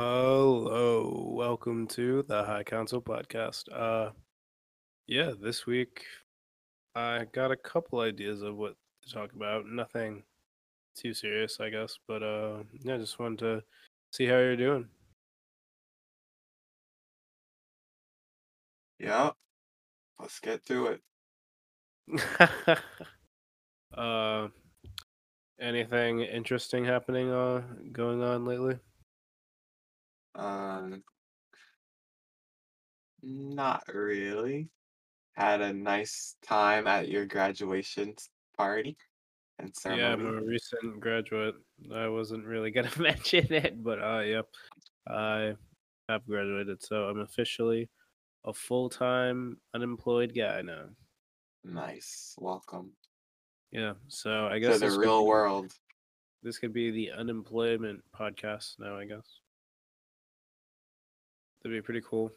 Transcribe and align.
Hello, 0.00 1.32
welcome 1.34 1.88
to 1.88 2.22
the 2.28 2.44
High 2.44 2.62
Council 2.62 3.02
podcast. 3.02 3.64
Uh, 3.72 4.12
yeah, 5.08 5.32
this 5.42 5.66
week 5.66 6.04
I 6.94 7.26
got 7.32 7.50
a 7.50 7.56
couple 7.56 7.98
ideas 7.98 8.42
of 8.42 8.54
what 8.54 8.76
to 9.02 9.12
talk 9.12 9.32
about. 9.32 9.66
Nothing 9.66 10.22
too 10.94 11.12
serious, 11.12 11.58
I 11.58 11.70
guess, 11.70 11.98
but 12.06 12.22
uh, 12.22 12.58
yeah, 12.84 12.96
just 12.96 13.18
wanted 13.18 13.40
to 13.40 13.62
see 14.12 14.26
how 14.26 14.36
you're 14.36 14.54
doing. 14.54 14.86
Yeah, 19.00 19.30
let's 20.20 20.38
get 20.38 20.64
to 20.66 20.96
it. 22.06 22.78
uh, 23.98 24.46
anything 25.58 26.20
interesting 26.20 26.84
happening 26.84 27.32
uh 27.32 27.62
going 27.90 28.22
on 28.22 28.44
lately? 28.44 28.78
Um, 30.38 31.02
not 33.22 33.82
really. 33.92 34.68
Had 35.34 35.60
a 35.60 35.72
nice 35.72 36.36
time 36.42 36.86
at 36.86 37.08
your 37.08 37.26
graduation 37.26 38.14
party 38.56 38.96
and 39.58 39.72
Yeah, 39.84 40.12
I'm 40.12 40.26
a 40.26 40.40
recent 40.42 41.00
graduate. 41.00 41.54
I 41.94 42.08
wasn't 42.08 42.44
really 42.44 42.70
gonna 42.70 42.90
mention 42.98 43.52
it, 43.52 43.82
but 43.82 44.00
uh, 44.00 44.20
yep, 44.20 44.46
I 45.08 45.54
have 46.08 46.26
graduated, 46.26 46.82
so 46.82 47.04
I'm 47.04 47.20
officially 47.20 47.88
a 48.44 48.52
full-time 48.52 49.58
unemployed 49.74 50.32
guy 50.34 50.62
now. 50.62 50.84
Nice. 51.64 52.34
Welcome 52.38 52.92
Yeah, 53.72 53.94
so 54.06 54.46
I 54.46 54.54
to 54.54 54.60
guess 54.60 54.80
the 54.80 54.90
real 54.92 55.22
be 55.22 55.28
world. 55.28 55.72
this 56.42 56.58
could 56.58 56.72
be 56.72 56.90
the 56.90 57.10
unemployment 57.10 58.02
podcast 58.18 58.76
now, 58.78 58.96
I 58.96 59.04
guess. 59.04 59.40
That'd 61.68 61.82
be 61.82 61.84
pretty 61.84 62.06
cool. 62.08 62.32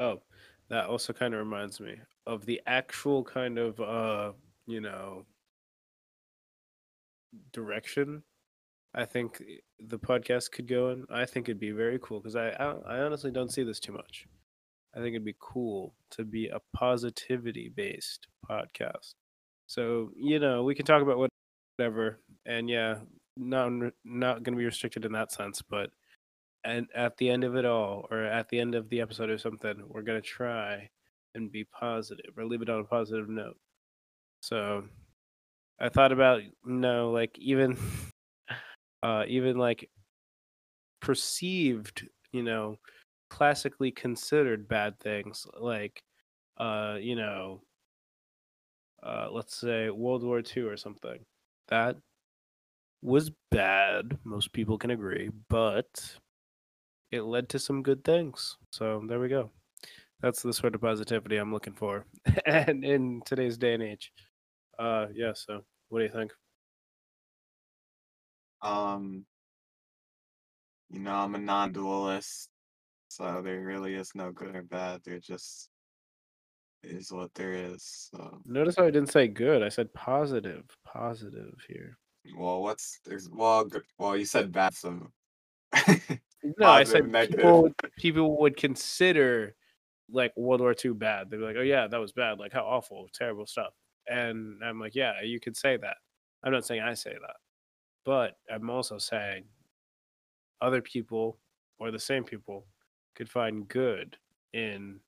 Oh, 0.00 0.20
that 0.68 0.86
also 0.86 1.12
kind 1.12 1.34
of 1.34 1.40
reminds 1.40 1.80
me 1.80 1.96
of 2.26 2.46
the 2.46 2.60
actual 2.66 3.22
kind 3.22 3.58
of 3.58 3.80
uh, 3.80 4.32
you 4.66 4.80
know, 4.80 5.24
direction 7.52 8.22
I 8.94 9.04
think 9.04 9.42
the 9.80 9.98
podcast 9.98 10.52
could 10.52 10.68
go 10.68 10.90
in. 10.90 11.06
I 11.10 11.26
think 11.26 11.48
it'd 11.48 11.60
be 11.60 11.72
very 11.72 11.98
cool 12.02 12.20
because 12.20 12.36
I, 12.36 12.50
I 12.50 12.98
I 12.98 13.00
honestly 13.00 13.30
don't 13.30 13.52
see 13.52 13.64
this 13.64 13.80
too 13.80 13.92
much. 13.92 14.26
I 14.94 14.98
think 14.98 15.10
it'd 15.10 15.24
be 15.24 15.36
cool 15.40 15.94
to 16.12 16.24
be 16.24 16.48
a 16.48 16.60
positivity 16.76 17.70
based 17.74 18.28
podcast. 18.48 19.14
So 19.66 20.10
you 20.16 20.38
know 20.40 20.64
we 20.64 20.74
can 20.74 20.86
talk 20.86 21.02
about 21.02 21.28
whatever, 21.78 22.20
and 22.46 22.70
yeah, 22.70 22.96
not 23.36 23.72
not 24.04 24.42
going 24.44 24.54
to 24.54 24.58
be 24.58 24.64
restricted 24.66 25.04
in 25.04 25.12
that 25.12 25.32
sense, 25.32 25.62
but 25.62 25.90
and 26.64 26.86
at 26.94 27.16
the 27.18 27.30
end 27.30 27.44
of 27.44 27.56
it 27.56 27.64
all, 27.64 28.06
or 28.10 28.22
at 28.24 28.48
the 28.48 28.60
end 28.60 28.74
of 28.74 28.88
the 28.88 29.00
episode 29.00 29.30
or 29.30 29.38
something, 29.38 29.82
we're 29.88 30.02
gonna 30.02 30.20
try 30.20 30.88
and 31.34 31.50
be 31.52 31.64
positive 31.64 32.32
or 32.36 32.44
leave 32.46 32.62
it 32.62 32.70
on 32.70 32.80
a 32.80 32.84
positive 32.84 33.28
note. 33.28 33.56
So 34.40 34.84
I 35.80 35.88
thought 35.88 36.12
about 36.12 36.42
no, 36.64 37.10
like 37.10 37.38
even 37.38 37.76
uh 39.02 39.24
even 39.28 39.58
like 39.58 39.90
perceived, 41.00 42.08
you 42.32 42.42
know, 42.42 42.78
classically 43.30 43.90
considered 43.90 44.68
bad 44.68 44.98
things 45.00 45.46
like 45.60 46.02
uh, 46.58 46.96
you 47.00 47.16
know, 47.16 47.62
uh 49.02 49.28
let's 49.30 49.56
say 49.56 49.90
World 49.90 50.24
War 50.24 50.42
II 50.42 50.64
or 50.64 50.76
something. 50.76 51.24
That 51.68 51.96
was 53.02 53.30
bad, 53.50 54.18
most 54.24 54.52
people 54.52 54.78
can 54.78 54.90
agree, 54.90 55.30
but 55.48 56.18
it 57.14 57.22
led 57.22 57.48
to 57.50 57.58
some 57.58 57.82
good 57.82 58.04
things. 58.04 58.56
So 58.70 59.02
there 59.06 59.20
we 59.20 59.28
go. 59.28 59.50
That's 60.20 60.42
the 60.42 60.52
sort 60.52 60.74
of 60.74 60.80
positivity 60.80 61.36
I'm 61.36 61.52
looking 61.52 61.74
for. 61.74 62.06
and 62.46 62.84
in 62.84 63.22
today's 63.24 63.56
day 63.56 63.74
and 63.74 63.82
age. 63.82 64.12
Uh 64.78 65.06
yeah, 65.14 65.32
so 65.34 65.64
what 65.88 66.00
do 66.00 66.04
you 66.04 66.10
think? 66.10 66.32
Um, 68.62 69.26
you 70.90 71.00
know, 71.00 71.12
I'm 71.12 71.34
a 71.34 71.38
non-dualist, 71.38 72.48
so 73.08 73.42
there 73.42 73.60
really 73.60 73.94
is 73.94 74.10
no 74.14 74.32
good 74.32 74.56
or 74.56 74.62
bad. 74.62 75.02
There 75.04 75.20
just 75.20 75.68
is 76.82 77.12
what 77.12 77.32
there 77.34 77.52
is. 77.52 78.08
So, 78.10 78.40
Notice 78.46 78.76
how 78.76 78.86
I 78.86 78.90
didn't 78.90 79.12
say 79.12 79.28
good. 79.28 79.62
I 79.62 79.68
said 79.68 79.92
positive. 79.92 80.64
Positive 80.84 81.54
here. 81.68 81.98
well, 82.36 82.62
what's 82.62 83.00
there's 83.04 83.28
well, 83.30 83.64
good, 83.66 83.82
well, 83.98 84.16
you 84.16 84.24
said 84.24 84.50
bad, 84.50 84.74
so 84.74 84.98
No, 86.58 86.66
I 86.66 86.84
said 86.84 87.08
negative. 87.08 87.38
people 87.38 87.62
would, 87.62 87.74
people 87.96 88.40
would 88.40 88.56
consider 88.56 89.54
like 90.10 90.32
World 90.36 90.60
War 90.60 90.74
II 90.84 90.92
bad. 90.92 91.30
They'd 91.30 91.38
be 91.38 91.42
like, 91.42 91.56
"Oh 91.58 91.62
yeah, 91.62 91.86
that 91.86 92.00
was 92.00 92.12
bad. 92.12 92.38
Like 92.38 92.52
how 92.52 92.64
awful, 92.64 93.08
terrible 93.14 93.46
stuff." 93.46 93.72
And 94.08 94.62
I'm 94.62 94.78
like, 94.78 94.94
"Yeah, 94.94 95.22
you 95.22 95.40
could 95.40 95.56
say 95.56 95.76
that." 95.78 95.96
I'm 96.42 96.52
not 96.52 96.66
saying 96.66 96.82
I 96.82 96.94
say 96.94 97.12
that, 97.12 97.36
but 98.04 98.36
I'm 98.52 98.68
also 98.68 98.98
saying 98.98 99.44
other 100.60 100.82
people 100.82 101.38
or 101.78 101.90
the 101.90 101.98
same 101.98 102.24
people 102.24 102.66
could 103.14 103.30
find 103.30 103.66
good 103.68 104.16
in 104.52 105.00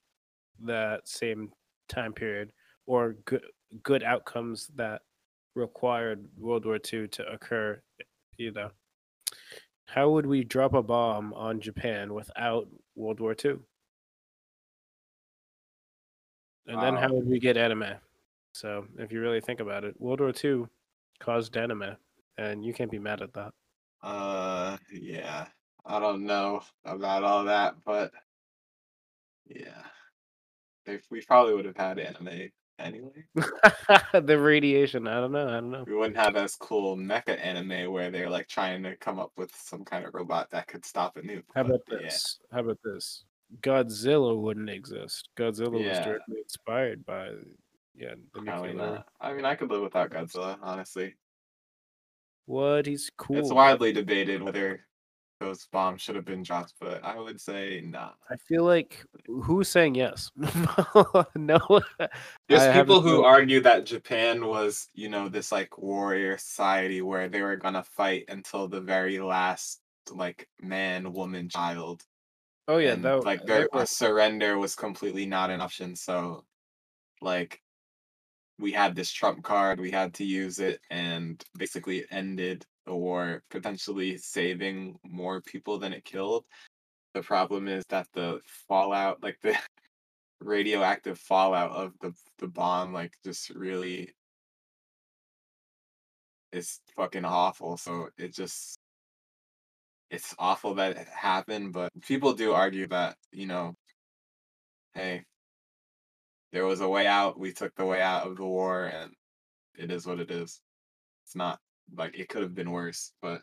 that 0.64 1.06
same 1.06 1.53
time 1.88 2.12
period 2.12 2.53
or 2.86 3.16
good 3.26 3.42
good 3.82 4.03
outcomes 4.03 4.70
that 4.76 5.03
required 5.54 6.24
World 6.38 6.64
War 6.64 6.76
II 6.76 7.08
to 7.08 7.26
occur. 7.30 7.80
You 8.38 8.53
know, 8.53 8.70
how 9.86 10.10
would 10.10 10.26
we 10.26 10.44
drop 10.44 10.74
a 10.74 10.82
bomb 10.82 11.32
on 11.34 11.60
Japan 11.60 12.12
without 12.12 12.69
World 12.94 13.20
War 13.20 13.34
II? 13.42 13.56
And 16.69 16.82
then 16.82 16.97
how 16.97 17.12
would 17.12 17.26
we 17.26 17.38
get 17.38 17.56
anime? 17.56 17.94
So 18.52 18.86
if 18.98 19.12
you 19.12 19.20
really 19.20 19.41
think 19.41 19.60
about 19.60 19.84
it, 19.84 20.00
World 20.00 20.20
War 20.20 20.32
II 20.44 20.66
caused 21.20 21.56
anime, 21.56 21.97
and 22.38 22.64
you 22.64 22.74
can't 22.74 22.91
be 22.91 22.98
mad 22.98 23.22
at 23.22 23.32
that. 23.34 23.52
Uh, 24.02 24.76
yeah. 24.92 25.47
I 25.84 26.00
don't 26.00 26.26
know 26.26 26.62
about 26.84 27.22
all 27.22 27.44
that, 27.44 27.76
but 27.84 28.10
yeah. 29.47 29.84
If 30.84 31.03
we 31.10 31.20
probably 31.20 31.54
would 31.54 31.64
have 31.64 31.76
had 31.76 31.98
anime 31.98 32.50
anyway. 32.78 33.25
the 34.12 34.38
radiation, 34.38 35.06
I 35.06 35.20
don't 35.20 35.32
know, 35.32 35.48
I 35.48 35.53
don't 35.53 35.70
know. 35.70 35.84
We 35.87 35.94
wouldn't 35.94 36.16
have 36.16 36.37
as 36.37 36.56
cool 36.56 36.97
mecha 36.97 37.38
anime 37.38 37.92
where 37.92 38.10
they're 38.10 38.31
like 38.31 38.48
trying 38.48 38.82
to 38.84 38.97
come 38.97 39.19
up 39.19 39.32
with 39.37 39.50
some 39.54 39.84
kind 39.84 40.04
of 40.04 40.14
robot 40.14 40.50
that 40.50 40.66
could 40.66 40.84
stop 40.84 41.16
a 41.16 41.20
nuke. 41.20 41.42
How 41.54 41.62
But 41.62 41.66
about 41.66 41.82
yeah, 41.91 41.98
this? 41.98 42.38
How 42.53 42.60
about 42.60 42.78
this? 42.84 43.25
Godzilla 43.60 44.36
wouldn't 44.36 44.70
exist. 44.70 45.28
Godzilla 45.36 45.72
was 45.72 45.98
directly 45.98 46.38
inspired 46.42 47.06
by 47.06 47.31
yeah, 47.94 48.15
the 48.34 48.42
probably 48.42 48.75
not. 48.75 48.98
Uh, 48.98 49.03
I 49.20 49.32
mean, 49.32 49.44
I 49.44 49.54
could 49.54 49.70
live 49.70 49.82
without 49.82 50.10
Godzilla, 50.10 50.59
honestly. 50.60 51.15
What? 52.44 52.86
He's 52.86 53.10
cool. 53.16 53.38
It's 53.38 53.53
widely 53.53 53.92
debated 53.92 54.42
whether 54.42 54.81
those 55.41 55.66
bombs 55.70 56.02
should 56.02 56.16
have 56.16 56.24
been 56.24 56.42
dropped, 56.42 56.74
but 56.80 57.04
I 57.04 57.19
would 57.19 57.41
say 57.41 57.82
nah. 57.84 58.10
I 58.30 58.36
feel 58.36 58.64
like 58.64 59.04
who's 59.26 59.69
saying 59.69 59.94
yes? 59.94 60.30
no, 60.36 61.58
There's 62.48 62.62
a 62.62 62.72
people 62.72 63.00
who 63.00 63.24
argue 63.24 63.60
that 63.60 63.86
Japan 63.86 64.47
was, 64.47 64.88
you 64.94 65.08
know, 65.08 65.28
this 65.28 65.52
like 65.52 65.78
warrior 65.78 66.38
society 66.38 67.02
where 67.02 67.28
they 67.28 67.42
were 67.42 67.56
gonna 67.56 67.82
fight 67.82 68.24
until 68.28 68.69
the 68.69 68.80
very 68.80 69.19
last 69.19 69.80
like 70.10 70.48
man, 70.60 71.12
woman, 71.12 71.48
child. 71.48 72.03
Oh 72.68 72.78
yeah, 72.78 72.92
And 72.92 73.04
that 73.04 73.24
like 73.24 73.44
their 73.44 73.68
uh, 73.72 73.84
surrender 73.84 74.58
was 74.58 74.74
completely 74.74 75.26
not 75.26 75.50
an 75.50 75.60
option. 75.60 75.94
So 75.97 76.44
like 77.21 77.60
we 78.59 78.72
had 78.72 78.94
this 78.94 79.12
trump 79.12 79.42
card, 79.44 79.80
we 79.80 79.91
had 79.91 80.15
to 80.15 80.24
use 80.24 80.59
it 80.59 80.80
and 80.91 81.42
basically 81.56 81.98
it 81.98 82.06
ended 82.10 82.65
war, 82.94 83.42
potentially 83.50 84.16
saving 84.18 84.97
more 85.04 85.41
people 85.41 85.78
than 85.78 85.92
it 85.92 86.04
killed. 86.04 86.44
The 87.15 87.22
problem 87.22 87.68
is 87.68 87.84
that 87.88 88.06
the 88.12 88.41
fallout, 88.68 89.22
like 89.22 89.38
the 89.42 89.56
radioactive 90.41 91.18
fallout 91.18 91.72
of 91.72 91.92
the 92.00 92.12
the 92.38 92.48
bomb, 92.48 92.92
like 92.92 93.12
just 93.24 93.50
really 93.50 94.15
is 96.53 96.80
fucking 96.97 97.24
awful. 97.24 97.77
So 97.77 98.09
it 98.18 98.34
just 98.34 98.78
it's 100.10 100.34
awful 100.38 100.74
that 100.74 100.97
it 100.97 101.09
happened, 101.09 101.72
but 101.72 101.91
people 102.03 102.33
do 102.34 102.53
argue 102.53 102.86
that, 102.88 103.16
you 103.33 103.47
know, 103.47 103.74
hey, 104.94 105.24
there 106.53 106.65
was 106.65 106.80
a 106.80 106.88
way 106.88 107.06
out, 107.06 107.38
we 107.38 107.53
took 107.53 107.74
the 107.74 107.84
way 107.84 108.00
out 108.00 108.27
of 108.27 108.36
the 108.36 108.44
war 108.44 108.84
and 108.86 109.12
it 109.77 109.91
is 109.91 110.06
what 110.06 110.21
it 110.21 110.30
is. 110.30 110.60
It's 111.24 111.36
not 111.36 111.59
like 111.94 112.18
it 112.18 112.28
could 112.28 112.42
have 112.42 112.54
been 112.54 112.71
worse, 112.71 113.12
but 113.22 113.41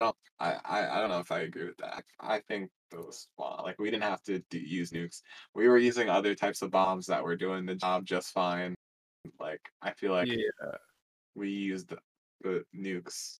no, 0.00 0.14
I, 0.38 0.56
I, 0.64 0.96
I 0.96 1.00
don't 1.00 1.10
know 1.10 1.20
if 1.20 1.30
I 1.30 1.40
agree 1.40 1.66
with 1.66 1.76
that. 1.78 2.04
I 2.20 2.40
think 2.40 2.70
those 2.90 3.28
like 3.38 3.78
we 3.78 3.90
didn't 3.90 4.04
have 4.04 4.22
to 4.22 4.42
do, 4.50 4.58
use 4.58 4.90
nukes. 4.90 5.22
We 5.54 5.68
were 5.68 5.78
using 5.78 6.08
other 6.08 6.34
types 6.34 6.62
of 6.62 6.70
bombs 6.70 7.06
that 7.06 7.22
were 7.22 7.36
doing 7.36 7.66
the 7.66 7.74
job 7.74 8.06
just 8.06 8.32
fine. 8.32 8.74
Like 9.38 9.60
I 9.82 9.92
feel 9.92 10.12
like 10.12 10.28
Yeah, 10.28 10.76
we 11.34 11.50
used 11.50 11.88
the, 11.88 11.98
the 12.42 12.64
nukes 12.76 13.38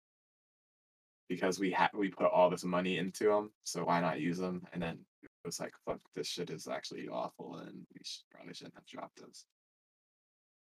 because 1.29 1.59
we 1.59 1.71
had 1.71 1.91
we 1.95 2.11
put 2.11 2.27
all 2.27 2.51
this 2.51 2.65
money 2.65 2.99
into 2.99 3.25
them, 3.25 3.51
so 3.65 3.85
why 3.85 4.01
not 4.01 4.21
use 4.21 4.39
them? 4.39 4.63
And 4.73 4.83
then 4.83 4.99
it 5.23 5.31
was 5.45 5.61
like, 5.61 5.73
fuck, 5.87 6.01
this 6.15 6.27
shit 6.27 6.51
is 6.51 6.67
actually 6.67 7.09
awful, 7.09 7.57
and 7.57 7.87
we 7.95 8.01
should, 8.05 8.23
probably 8.31 8.53
shouldn't 8.53 8.75
have 8.75 8.87
dropped 8.87 9.21
those. 9.21 9.45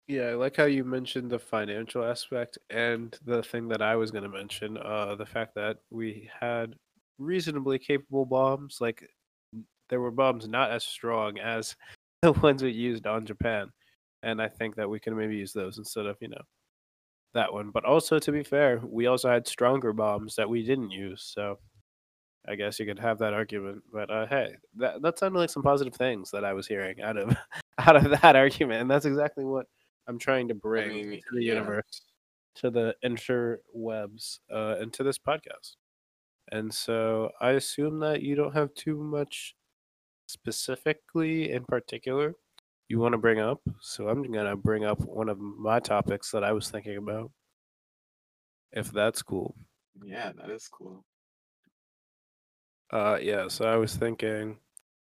Yeah, 0.09 0.29
I 0.31 0.35
like 0.35 0.57
how 0.57 0.65
you 0.65 0.85
mentioned 0.85 1.31
the 1.31 1.39
financial 1.39 2.05
aspect 2.05 2.59
and 2.71 3.17
the 3.25 3.43
thing 3.43 3.69
that 3.69 3.81
I 3.83 3.97
was 3.97 4.11
going 4.11 4.25
to 4.25 4.29
mention, 4.29 4.77
uh, 4.77 5.15
the 5.15 5.27
fact 5.27 5.55
that 5.55 5.79
we 5.91 6.29
had 6.41 6.75
reasonably 7.19 7.79
capable 7.79 8.27
bombs. 8.27 8.79
Like 8.81 9.09
there 9.89 10.01
were 10.01 10.11
bombs 10.11 10.49
not 10.49 10.71
as 10.71 10.85
strong 10.85 11.39
as 11.39 11.77
the 12.23 12.33
ones 12.33 12.63
we 12.63 12.73
used 12.73 13.07
on 13.07 13.27
Japan, 13.27 13.71
and 14.23 14.43
I 14.43 14.49
think 14.49 14.77
that 14.77 14.89
we 14.91 15.01
can 15.01 15.17
maybe 15.17 15.37
use 15.37 15.53
those 15.53 15.79
instead 15.79 16.07
of 16.07 16.17
you 16.21 16.29
know 16.29 16.43
that 17.35 17.53
one. 17.53 17.71
But 17.71 17.85
also, 17.85 18.19
to 18.19 18.33
be 18.33 18.43
fair, 18.45 18.81
we 18.85 19.07
also 19.07 19.31
had 19.31 19.47
stronger 19.49 19.93
bombs 19.93 20.37
that 20.37 20.49
we 20.49 20.65
didn't 20.65 20.91
use, 20.91 21.23
so 21.35 21.59
I 22.49 22.57
guess 22.57 22.79
you 22.81 22.87
could 22.87 22.99
have 22.99 23.19
that 23.19 23.35
argument. 23.35 23.83
But 23.93 24.11
uh, 24.11 24.27
hey, 24.27 24.57
that 24.77 25.03
that 25.03 25.19
sounded 25.19 25.39
like 25.39 25.51
some 25.51 25.63
positive 25.63 25.95
things 25.95 26.31
that 26.33 26.45
I 26.45 26.53
was 26.55 26.67
hearing 26.67 27.01
out 27.03 27.17
of 27.17 27.37
out 27.79 27.97
of 27.97 28.11
that 28.23 28.37
argument, 28.37 28.83
and 28.83 28.91
that's 28.91 29.07
exactly 29.07 29.45
what 29.45 29.67
I'm 30.09 30.19
trying 30.19 30.49
to 30.49 30.55
bring 30.55 31.09
mean, 31.09 31.21
to 31.21 31.37
the 31.37 31.45
yeah. 31.45 31.55
universe, 31.55 32.03
to 32.57 32.71
the 32.71 32.95
interwebs, 33.05 34.41
uh, 34.53 34.77
and 34.81 34.93
to 34.95 35.03
this 35.03 35.19
podcast. 35.19 35.77
And 36.51 36.73
so 36.73 37.31
I 37.41 37.53
assume 37.53 38.01
that 38.01 38.23
you 38.23 38.35
don't 38.35 38.55
have 38.55 38.75
too 38.75 38.97
much 38.97 39.55
specifically 40.27 41.51
in 41.51 41.65
particular 41.65 42.35
you 42.93 42.99
want 42.99 43.13
to 43.13 43.19
bring 43.19 43.41
up. 43.41 43.59
So 43.81 44.09
I'm 44.09 44.23
going 44.23 44.45
to 44.45 44.55
bring 44.55 44.85
up 44.85 45.01
one 45.01 45.31
of 45.31 45.39
my 45.39 45.81
topics 45.81 46.31
that 46.33 46.45
I 46.45 46.53
was 46.53 46.69
thinking 46.69 46.99
about. 46.99 47.31
If 48.71 48.93
that's 48.93 49.23
cool. 49.23 49.57
Yeah, 50.05 50.33
that 50.37 50.51
is 50.51 50.69
cool. 50.69 51.03
Uh 52.93 53.19
yeah, 53.23 53.49
so 53.49 53.65
I 53.65 53.77
was 53.77 53.97
thinking 53.97 54.59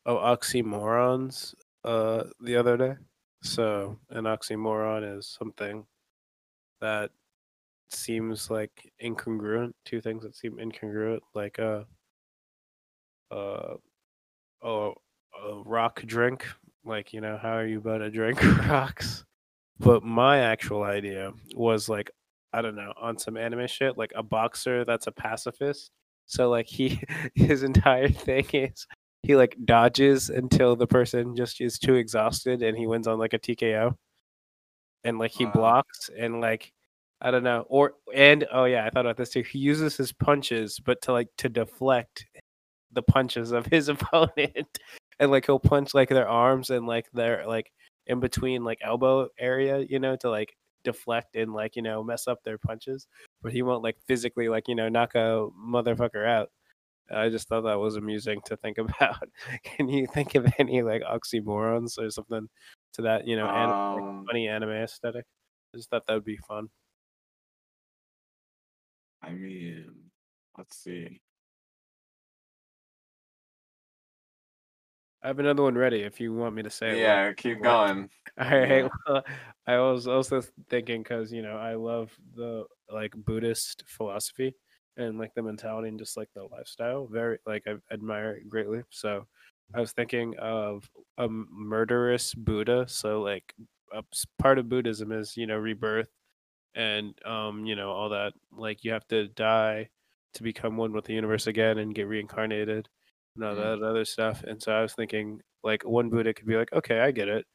of 0.07 0.17
oxymorons 0.17 1.53
uh 1.83 2.23
the 2.41 2.55
other 2.55 2.75
day. 2.77 2.95
So 3.43 3.97
an 4.09 4.25
oxymoron 4.25 5.17
is 5.17 5.27
something 5.27 5.85
that 6.81 7.11
seems 7.91 8.49
like 8.49 8.91
incongruent. 9.03 9.73
Two 9.85 10.01
things 10.01 10.23
that 10.23 10.35
seem 10.35 10.57
incongruent, 10.57 11.19
like 11.33 11.59
uh 11.59 11.83
uh 13.31 13.75
oh 14.63 14.95
a 15.43 15.61
rock 15.65 16.01
drink. 16.05 16.45
Like, 16.85 17.13
you 17.13 17.21
know, 17.21 17.37
how 17.41 17.51
are 17.51 17.67
you 17.67 17.79
about 17.79 17.99
to 17.99 18.09
drink 18.09 18.41
rocks? 18.67 19.25
But 19.79 20.03
my 20.03 20.39
actual 20.39 20.83
idea 20.83 21.33
was 21.55 21.89
like, 21.89 22.09
I 22.53 22.61
don't 22.61 22.75
know, 22.75 22.93
on 22.99 23.17
some 23.19 23.37
anime 23.37 23.67
shit, 23.67 23.97
like 23.97 24.11
a 24.15 24.23
boxer 24.23 24.85
that's 24.85 25.07
a 25.07 25.11
pacifist. 25.11 25.91
So 26.25 26.49
like 26.49 26.67
he 26.67 27.01
his 27.35 27.63
entire 27.63 28.09
thing 28.09 28.45
is 28.53 28.87
he 29.27 29.35
like 29.35 29.57
dodges 29.65 30.29
until 30.29 30.75
the 30.77 30.87
person 30.87 31.35
just 31.35 31.59
is 31.61 31.77
too 31.77 31.95
exhausted 31.95 32.63
and 32.63 32.77
he 32.77 32.87
wins 32.87 33.07
on 33.07 33.19
like 33.19 33.33
a 33.33 33.39
TKO. 33.39 33.93
And 35.03 35.19
like 35.19 35.31
he 35.31 35.45
Wow. 35.45 35.51
blocks 35.53 36.09
and 36.17 36.41
like 36.41 36.71
I 37.21 37.31
don't 37.31 37.43
know. 37.43 37.65
Or 37.69 37.93
and 38.13 38.47
oh 38.51 38.65
yeah, 38.65 38.85
I 38.85 38.89
thought 38.89 39.05
about 39.05 39.17
this 39.17 39.31
too. 39.31 39.41
He 39.43 39.59
uses 39.59 39.97
his 39.97 40.13
punches 40.13 40.79
but 40.79 41.01
to 41.03 41.11
like 41.11 41.29
to 41.37 41.49
deflect 41.49 42.25
the 42.93 43.01
punches 43.03 43.51
of 43.51 43.65
his 43.65 43.89
opponent. 43.93 44.79
and 45.19 45.31
like 45.31 45.45
he'll 45.45 45.59
punch 45.59 45.93
like 45.93 46.09
their 46.09 46.27
arms 46.29 46.69
and 46.69 46.87
like 46.87 47.07
their 47.13 47.45
like 47.47 47.71
in 48.07 48.19
between 48.21 48.63
like 48.63 48.79
elbow 48.81 49.27
area, 49.39 49.79
you 49.89 49.99
know, 49.99 50.15
to 50.17 50.29
like 50.29 50.55
deflect 50.83 51.35
and 51.35 51.53
like, 51.53 51.75
you 51.75 51.81
know, 51.81 52.03
mess 52.03 52.27
up 52.27 52.43
their 52.43 52.57
punches. 52.57 53.07
But 53.41 53.51
he 53.53 53.61
won't 53.61 53.83
like 53.83 53.97
physically 54.07 54.47
like, 54.49 54.67
you 54.69 54.75
know, 54.75 54.89
knock 54.89 55.15
a 55.15 55.47
motherfucker 55.59 56.25
out. 56.27 56.49
I 57.11 57.29
just 57.29 57.47
thought 57.47 57.61
that 57.61 57.79
was 57.79 57.95
amusing 57.95 58.41
to 58.45 58.57
think 58.57 58.77
about. 58.79 59.29
Can 59.63 59.87
you 59.89 60.07
think 60.07 60.35
of 60.35 60.47
any 60.59 60.81
like 60.81 61.01
oxymorons 61.03 61.97
or 61.97 62.09
something 62.11 62.47
to 62.93 63.01
that, 63.03 63.27
you 63.27 63.35
know, 63.35 63.47
anim- 63.47 63.69
like, 63.69 64.03
Um, 64.03 64.25
funny 64.27 64.47
anime 64.47 64.69
aesthetic? 64.71 65.25
I 65.73 65.77
just 65.77 65.89
thought 65.89 66.05
that 66.07 66.13
would 66.13 66.25
be 66.25 66.37
fun. 66.37 66.69
I 69.21 69.31
mean, 69.31 69.93
let's 70.57 70.77
see. 70.77 71.21
I 75.23 75.27
have 75.27 75.39
another 75.39 75.63
one 75.63 75.75
ready 75.75 76.01
if 76.03 76.19
you 76.21 76.33
want 76.33 76.55
me 76.55 76.63
to 76.63 76.69
say 76.69 76.91
it. 76.91 76.97
Yeah, 76.99 77.33
keep 77.33 77.57
what- 77.57 77.63
going. 77.63 78.09
All 78.39 78.45
right. 78.49 78.83
Yeah. 78.83 78.87
Well, 79.07 79.23
I 79.65 79.79
was 79.79 80.07
also 80.07 80.41
thinking 80.69 81.01
because 81.01 81.31
you 81.33 81.41
know 81.41 81.57
I 81.57 81.73
love 81.73 82.11
the 82.35 82.65
like 82.91 83.13
Buddhist 83.15 83.83
philosophy 83.87 84.53
and 84.97 85.17
like 85.19 85.33
the 85.35 85.43
mentality 85.43 85.89
and 85.89 85.99
just 85.99 86.17
like 86.17 86.29
the 86.35 86.43
lifestyle. 86.45 87.07
Very 87.07 87.39
like 87.45 87.63
I 87.67 87.75
admire 87.93 88.33
it 88.33 88.49
greatly. 88.49 88.83
So 88.91 89.27
I 89.75 89.79
was 89.79 89.93
thinking 89.93 90.37
of 90.39 90.89
a 91.17 91.27
murderous 91.29 92.33
Buddha. 92.35 92.87
So 92.87 93.21
like 93.21 93.53
a 93.93 94.03
part 94.39 94.59
of 94.59 94.69
Buddhism 94.69 95.11
is 95.11 95.37
you 95.37 95.47
know 95.47 95.57
rebirth 95.57 96.09
and 96.75 97.13
um 97.25 97.65
you 97.65 97.75
know 97.75 97.91
all 97.91 98.09
that. 98.09 98.33
Like 98.51 98.83
you 98.83 98.91
have 98.93 99.07
to 99.09 99.27
die 99.29 99.89
to 100.33 100.43
become 100.43 100.77
one 100.77 100.93
with 100.93 101.05
the 101.05 101.13
universe 101.13 101.47
again 101.47 101.77
and 101.79 101.95
get 101.95 102.07
reincarnated 102.07 102.89
and 103.35 103.43
all 103.45 103.55
Mm. 103.55 103.55
that 103.55 103.81
other 103.83 104.05
stuff. 104.05 104.43
And 104.43 104.61
so 104.61 104.71
I 104.73 104.81
was 104.81 104.93
thinking 104.95 105.41
like 105.63 105.83
one 105.85 106.09
Buddha 106.09 106.33
could 106.33 106.47
be 106.47 106.55
like, 106.57 106.71
okay, 106.73 106.99
I 106.99 107.11
get 107.11 107.27
it. 107.29 107.45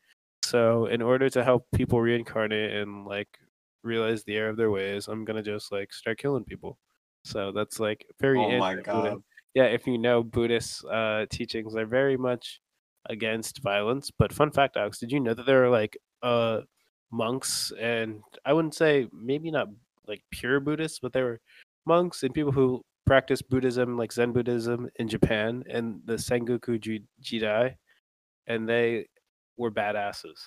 So 0.45 0.87
in 0.87 1.03
order 1.03 1.31
to 1.31 1.45
help 1.45 1.67
people 1.75 2.01
reincarnate 2.01 2.73
and 2.73 3.07
like 3.07 3.39
realize 3.83 4.25
the 4.25 4.37
error 4.37 4.51
of 4.51 4.57
their 4.57 4.71
ways, 4.71 5.09
I'm 5.09 5.25
gonna 5.25 5.43
just 5.43 5.73
like 5.73 5.93
start 5.93 6.19
killing 6.19 6.45
people. 6.45 6.79
So 7.25 7.53
that's 7.53 7.79
like 7.81 8.07
very 8.21 8.39
Oh 8.39 8.59
my 8.59 8.75
god. 8.77 9.23
Yeah, 9.55 9.65
if 9.65 9.87
you 9.87 9.99
know 9.99 10.23
Buddhist 10.23 10.85
uh, 10.87 11.27
teachings 11.31 11.77
are 11.77 11.87
very 11.87 12.17
much 12.17 12.61
against 13.09 13.63
violence. 13.63 14.11
But 14.11 14.33
fun 14.33 14.51
fact, 14.51 14.77
Alex, 14.77 14.99
did 14.99 15.13
you 15.13 15.21
know 15.21 15.35
that 15.35 15.47
there 15.47 15.65
are 15.65 15.71
like 15.71 15.97
uh 16.23 16.61
monks 17.11 17.73
and 17.79 18.23
I 18.45 18.53
wouldn't 18.53 18.75
say 18.75 19.09
maybe 19.13 19.51
not 19.51 19.69
like 20.07 20.23
pure 20.31 20.61
Buddhists, 20.61 20.99
but 21.01 21.13
there 21.13 21.25
were 21.25 21.41
monks 21.87 22.23
and 22.23 22.35
people 22.35 22.53
who 22.53 22.83
practice 23.07 23.43
Buddhism, 23.43 23.97
like 23.97 24.13
Zen 24.13 24.33
Buddhism 24.33 24.89
in 24.97 25.09
Japan 25.09 25.65
and 25.69 26.01
the 26.07 26.15
Sengoku 26.15 26.81
Ji- 26.81 27.05
Jidai, 27.23 27.75
and 28.47 28.69
they 28.69 29.07
were 29.57 29.71
badasses. 29.71 30.39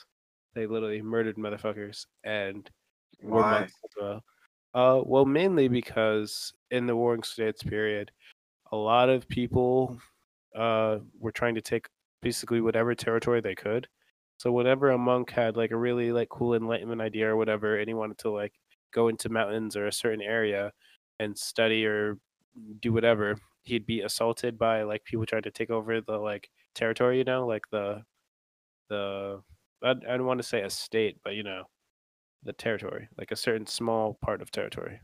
They 0.55 0.65
literally 0.65 1.01
murdered 1.01 1.35
motherfuckers 1.35 2.05
and 2.23 2.69
were 3.21 3.41
Why? 3.41 3.51
monks 3.51 3.73
as 3.83 3.91
well. 4.01 4.23
Uh, 4.75 5.01
well, 5.05 5.25
mainly 5.25 5.69
because 5.69 6.53
in 6.71 6.87
the 6.87 6.95
Warring 6.95 7.23
States 7.23 7.63
period, 7.63 8.11
a 8.71 8.77
lot 8.77 9.09
of 9.09 9.27
people 9.29 9.99
uh, 10.55 10.99
were 11.19 11.31
trying 11.31 11.55
to 11.55 11.61
take 11.61 11.89
basically 12.21 12.61
whatever 12.61 12.95
territory 12.95 13.41
they 13.41 13.55
could. 13.55 13.87
So 14.39 14.51
whenever 14.51 14.91
a 14.91 14.99
monk 14.99 15.31
had 15.31 15.57
like 15.57 15.71
a 15.71 15.77
really 15.77 16.11
like 16.13 16.29
cool 16.29 16.55
enlightenment 16.55 17.01
idea 17.01 17.29
or 17.29 17.37
whatever, 17.37 17.77
and 17.79 17.87
he 17.89 17.95
wanted 17.95 18.19
to 18.19 18.31
like 18.31 18.53
go 18.93 19.09
into 19.09 19.29
mountains 19.29 19.77
or 19.77 19.87
a 19.87 19.93
certain 19.93 20.21
area 20.23 20.73
and 21.19 21.37
study 21.37 21.85
or 21.85 22.19
do 22.81 22.93
whatever, 22.93 23.37
he'd 23.63 23.85
be 23.87 24.01
assaulted 24.01 24.57
by 24.59 24.83
like 24.83 25.05
people 25.05 25.25
trying 25.27 25.43
to 25.43 25.51
take 25.51 25.71
over 25.71 26.01
the 26.01 26.17
like 26.19 26.49
territory, 26.75 27.19
you 27.19 27.25
know, 27.25 27.47
like 27.47 27.63
the 27.71 28.03
the 28.89 29.41
I, 29.83 29.91
I 29.91 29.93
don't 30.17 30.25
want 30.25 30.39
to 30.41 30.47
say 30.47 30.61
a 30.63 30.69
state, 30.69 31.19
but 31.23 31.35
you 31.35 31.43
know, 31.43 31.65
the 32.45 32.53
territory, 32.53 33.09
like 33.17 33.31
a 33.31 33.35
certain 33.35 33.67
small 33.67 34.15
part 34.15 34.41
of 34.41 34.51
territory. 34.51 35.01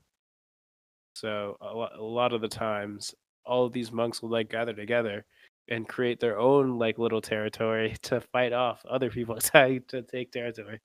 So 1.14 1.58
a, 1.62 1.74
lo- 1.74 1.90
a 1.96 2.02
lot 2.02 2.34
of 2.34 2.42
the 2.42 2.48
times, 2.48 3.14
all 3.46 3.66
of 3.66 3.74
these 3.74 3.92
monks 3.92 4.22
will 4.22 4.30
like 4.30 4.50
gather 4.50 4.74
together 4.74 5.26
and 5.70 5.88
create 5.88 6.20
their 6.20 6.38
own 6.40 6.78
like 6.78 6.98
little 6.98 7.22
territory 7.22 7.96
to 8.04 8.22
fight 8.22 8.54
off 8.54 8.86
other 8.90 9.10
people 9.10 9.36
trying 9.42 9.84
to 9.90 10.02
take 10.04 10.32
territory. 10.32 10.80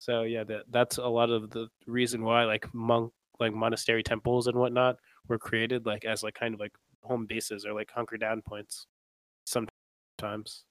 So 0.00 0.24
yeah, 0.24 0.44
that 0.44 0.64
that's 0.70 0.98
a 0.98 1.06
lot 1.08 1.30
of 1.30 1.50
the 1.50 1.68
reason 1.86 2.22
why 2.24 2.44
like 2.44 2.72
monk 2.74 3.12
like 3.40 3.54
monastery 3.54 4.02
temples 4.04 4.46
and 4.48 4.58
whatnot 4.58 4.96
were 5.28 5.38
created 5.38 5.86
like 5.86 6.04
as 6.04 6.22
like 6.24 6.34
kind 6.34 6.54
of 6.54 6.60
like 6.60 6.72
home 7.02 7.26
bases 7.26 7.66
or 7.66 7.74
like 7.74 7.90
hunker 7.92 8.18
down 8.18 8.42
points 8.42 8.86
sometimes. 9.46 10.64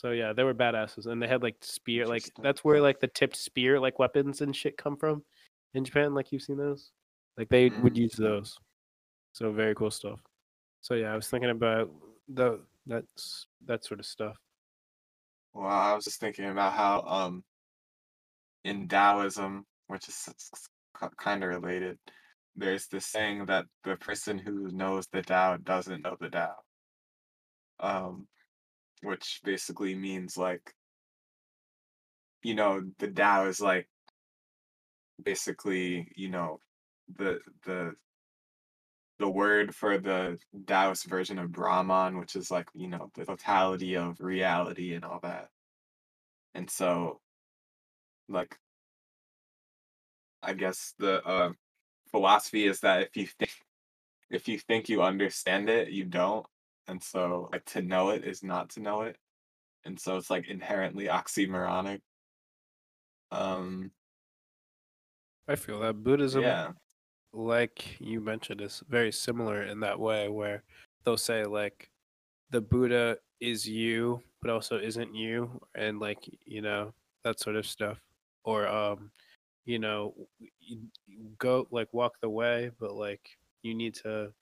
So 0.00 0.12
yeah, 0.12 0.32
they 0.32 0.44
were 0.44 0.54
badasses 0.54 1.04
and 1.04 1.22
they 1.22 1.28
had 1.28 1.42
like 1.42 1.56
spear 1.60 2.06
like 2.06 2.24
that's 2.42 2.64
where 2.64 2.80
like 2.80 3.00
the 3.00 3.06
tipped 3.06 3.36
spear 3.36 3.78
like 3.78 3.98
weapons 3.98 4.40
and 4.40 4.56
shit 4.56 4.78
come 4.78 4.96
from 4.96 5.22
in 5.74 5.84
Japan. 5.84 6.14
Like 6.14 6.32
you've 6.32 6.40
seen 6.40 6.56
those, 6.56 6.90
like 7.36 7.50
they 7.50 7.68
would 7.68 7.92
Mm. 7.92 7.98
use 7.98 8.14
those. 8.14 8.58
So 9.34 9.52
very 9.52 9.74
cool 9.74 9.90
stuff. 9.90 10.18
So 10.80 10.94
yeah, 10.94 11.12
I 11.12 11.16
was 11.16 11.28
thinking 11.28 11.50
about 11.50 11.90
the 12.28 12.62
that's 12.86 13.46
that 13.66 13.84
sort 13.84 14.00
of 14.00 14.06
stuff. 14.06 14.38
Well, 15.52 15.68
I 15.68 15.92
was 15.92 16.04
just 16.04 16.18
thinking 16.18 16.46
about 16.46 16.72
how 16.72 17.02
um 17.02 17.44
in 18.64 18.88
Taoism, 18.88 19.66
which 19.88 20.08
is 20.08 20.30
kind 21.18 21.44
of 21.44 21.50
related, 21.50 21.98
there's 22.56 22.86
this 22.86 23.04
saying 23.04 23.44
that 23.46 23.66
the 23.84 23.96
person 23.96 24.38
who 24.38 24.70
knows 24.70 25.08
the 25.12 25.20
Tao 25.20 25.58
doesn't 25.58 26.00
know 26.00 26.16
the 26.18 26.30
Tao. 26.30 26.54
Um, 27.80 28.28
which 29.02 29.40
basically 29.44 29.94
means 29.94 30.36
like, 30.36 30.74
you 32.42 32.54
know, 32.54 32.82
the 32.98 33.08
Tao 33.08 33.46
is 33.46 33.60
like 33.60 33.88
basically, 35.22 36.10
you 36.16 36.28
know, 36.28 36.60
the 37.16 37.40
the 37.64 37.94
the 39.18 39.28
word 39.28 39.74
for 39.74 39.98
the 39.98 40.38
Taoist 40.66 41.06
version 41.06 41.38
of 41.38 41.52
Brahman, 41.52 42.18
which 42.18 42.36
is 42.36 42.50
like, 42.50 42.68
you 42.74 42.88
know, 42.88 43.10
the 43.14 43.26
totality 43.26 43.94
of 43.94 44.18
reality 44.20 44.94
and 44.94 45.04
all 45.04 45.20
that. 45.22 45.50
And 46.54 46.70
so, 46.70 47.20
like, 48.28 48.58
I 50.42 50.54
guess 50.54 50.94
the 50.98 51.22
uh, 51.24 51.52
philosophy 52.10 52.66
is 52.66 52.80
that 52.80 53.02
if 53.02 53.16
you 53.16 53.26
think 53.26 53.52
if 54.30 54.48
you 54.48 54.58
think 54.58 54.88
you 54.88 55.02
understand 55.02 55.68
it, 55.68 55.90
you 55.90 56.04
don't. 56.04 56.46
And 56.90 57.02
so, 57.02 57.48
like, 57.52 57.64
to 57.66 57.82
know 57.82 58.10
it 58.10 58.24
is 58.24 58.42
not 58.42 58.70
to 58.70 58.80
know 58.80 59.02
it. 59.02 59.16
And 59.84 59.98
so 59.98 60.16
it's 60.16 60.30
like 60.30 60.48
inherently 60.48 61.06
oxymoronic. 61.06 62.00
Um, 63.30 63.92
I 65.48 65.56
feel 65.56 65.80
that 65.80 66.02
Buddhism, 66.02 66.42
yeah, 66.42 66.72
like 67.32 68.00
you 68.00 68.20
mentioned, 68.20 68.60
is 68.60 68.82
very 68.88 69.12
similar 69.12 69.62
in 69.62 69.80
that 69.80 69.98
way, 70.00 70.28
where 70.28 70.64
they'll 71.04 71.16
say 71.16 71.44
like 71.44 71.90
the 72.50 72.60
Buddha 72.60 73.18
is 73.40 73.68
you, 73.68 74.22
but 74.42 74.50
also 74.50 74.78
isn't 74.78 75.14
you, 75.14 75.60
and 75.74 76.00
like 76.00 76.18
you 76.46 76.62
know 76.62 76.94
that 77.24 77.40
sort 77.40 77.56
of 77.56 77.66
stuff, 77.66 78.00
or 78.44 78.66
um, 78.68 79.12
you 79.66 79.78
know, 79.78 80.14
you 80.38 80.80
go 81.38 81.66
like 81.70 81.92
walk 81.94 82.20
the 82.20 82.30
way, 82.30 82.70
but 82.80 82.94
like 82.94 83.38
you 83.62 83.74
need 83.74 83.94
to 83.96 84.32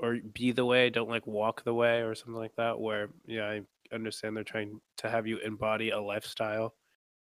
or 0.00 0.18
be 0.32 0.52
the 0.52 0.64
way, 0.64 0.90
don't 0.90 1.08
like 1.08 1.26
walk 1.26 1.64
the 1.64 1.74
way 1.74 2.00
or 2.02 2.14
something 2.14 2.34
like 2.34 2.54
that. 2.56 2.78
Where 2.78 3.08
yeah, 3.26 3.46
I 3.46 3.60
understand 3.94 4.36
they're 4.36 4.44
trying 4.44 4.80
to 4.98 5.10
have 5.10 5.26
you 5.26 5.38
embody 5.38 5.90
a 5.90 6.00
lifestyle 6.00 6.74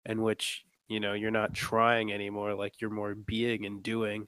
in 0.05 0.21
which 0.21 0.63
you 0.87 0.99
know 0.99 1.13
you're 1.13 1.31
not 1.31 1.53
trying 1.53 2.11
anymore, 2.13 2.53
like 2.55 2.81
you're 2.81 2.89
more 2.89 3.15
being 3.15 3.65
and 3.65 3.81
doing 3.83 4.27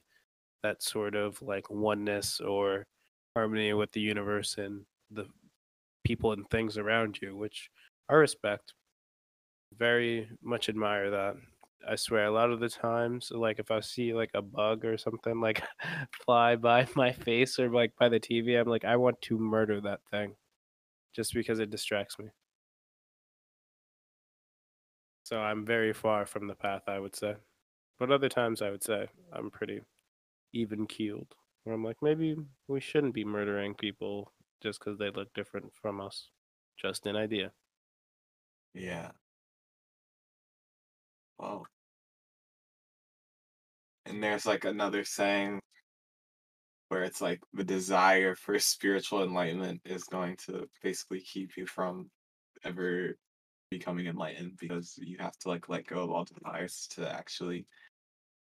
that 0.63 0.81
sort 0.83 1.15
of 1.15 1.41
like 1.41 1.69
oneness 1.69 2.39
or 2.39 2.87
harmony 3.35 3.73
with 3.73 3.91
the 3.91 4.01
universe 4.01 4.57
and 4.57 4.85
the 5.11 5.27
people 6.03 6.31
and 6.33 6.49
things 6.49 6.77
around 6.77 7.19
you, 7.21 7.35
which 7.35 7.69
I 8.09 8.13
respect. 8.15 8.73
Very 9.77 10.29
much 10.41 10.69
admire 10.69 11.11
that. 11.11 11.35
I 11.87 11.95
swear, 11.95 12.25
a 12.25 12.31
lot 12.31 12.51
of 12.51 12.59
the 12.59 12.69
times, 12.69 13.31
like 13.31 13.59
if 13.59 13.71
I 13.71 13.79
see 13.81 14.13
like 14.13 14.31
a 14.33 14.41
bug 14.41 14.85
or 14.85 14.97
something 14.97 15.39
like 15.41 15.63
fly 16.25 16.55
by 16.55 16.87
my 16.95 17.11
face 17.11 17.59
or 17.59 17.69
like 17.69 17.93
by 17.97 18.09
the 18.09 18.19
TV, 18.19 18.55
I'm 18.59 18.67
like, 18.67 18.85
I 18.85 18.95
want 18.97 19.21
to 19.23 19.37
murder 19.39 19.81
that 19.81 20.01
thing 20.11 20.35
just 21.15 21.33
because 21.33 21.59
it 21.59 21.71
distracts 21.71 22.19
me. 22.19 22.27
So 25.23 25.39
I'm 25.39 25.65
very 25.65 25.93
far 25.93 26.25
from 26.25 26.47
the 26.47 26.55
path, 26.55 26.83
I 26.87 26.99
would 26.99 27.15
say. 27.15 27.35
But 27.99 28.11
other 28.11 28.29
times, 28.29 28.61
I 28.61 28.69
would 28.71 28.83
say 28.83 29.07
I'm 29.33 29.49
pretty 29.51 29.81
even 30.53 30.87
keeled. 30.87 31.35
Where 31.63 31.75
I'm 31.75 31.83
like, 31.83 31.97
maybe 32.01 32.37
we 32.67 32.79
shouldn't 32.81 33.13
be 33.13 33.25
murdering 33.25 33.75
people 33.75 34.33
just 34.61 34.79
because 34.79 34.97
they 34.99 35.11
look 35.11 35.33
different 35.33 35.73
from 35.75 36.01
us. 36.01 36.29
Just 36.77 37.05
an 37.07 37.15
idea. 37.15 37.53
yeah. 38.73 39.11
And 44.05 44.23
there's 44.23 44.45
like 44.45 44.65
another 44.65 45.03
saying 45.03 45.59
where 46.89 47.03
it's 47.03 47.21
like 47.21 47.41
the 47.53 47.63
desire 47.63 48.35
for 48.35 48.57
spiritual 48.59 49.23
enlightenment 49.23 49.81
is 49.85 50.03
going 50.05 50.37
to 50.47 50.67
basically 50.81 51.19
keep 51.19 51.57
you 51.57 51.65
from 51.65 52.09
ever 52.63 53.17
becoming 53.69 54.07
enlightened 54.07 54.53
because 54.59 54.97
you 54.97 55.17
have 55.19 55.37
to 55.39 55.49
like 55.49 55.67
let 55.67 55.85
go 55.85 56.03
of 56.03 56.11
all 56.11 56.23
desires 56.23 56.87
to 56.91 57.13
actually 57.13 57.65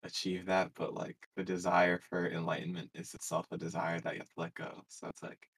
achieve 0.04 0.46
that. 0.46 0.70
But 0.76 0.94
like 0.94 1.16
the 1.36 1.42
desire 1.42 1.98
for 2.08 2.30
enlightenment 2.30 2.90
is 2.94 3.14
itself 3.14 3.46
a 3.50 3.58
desire 3.58 4.00
that 4.00 4.14
you 4.14 4.20
have 4.20 4.28
to 4.28 4.40
let 4.40 4.54
go. 4.54 4.82
So 4.88 5.08
it's 5.08 5.22
like 5.22 5.48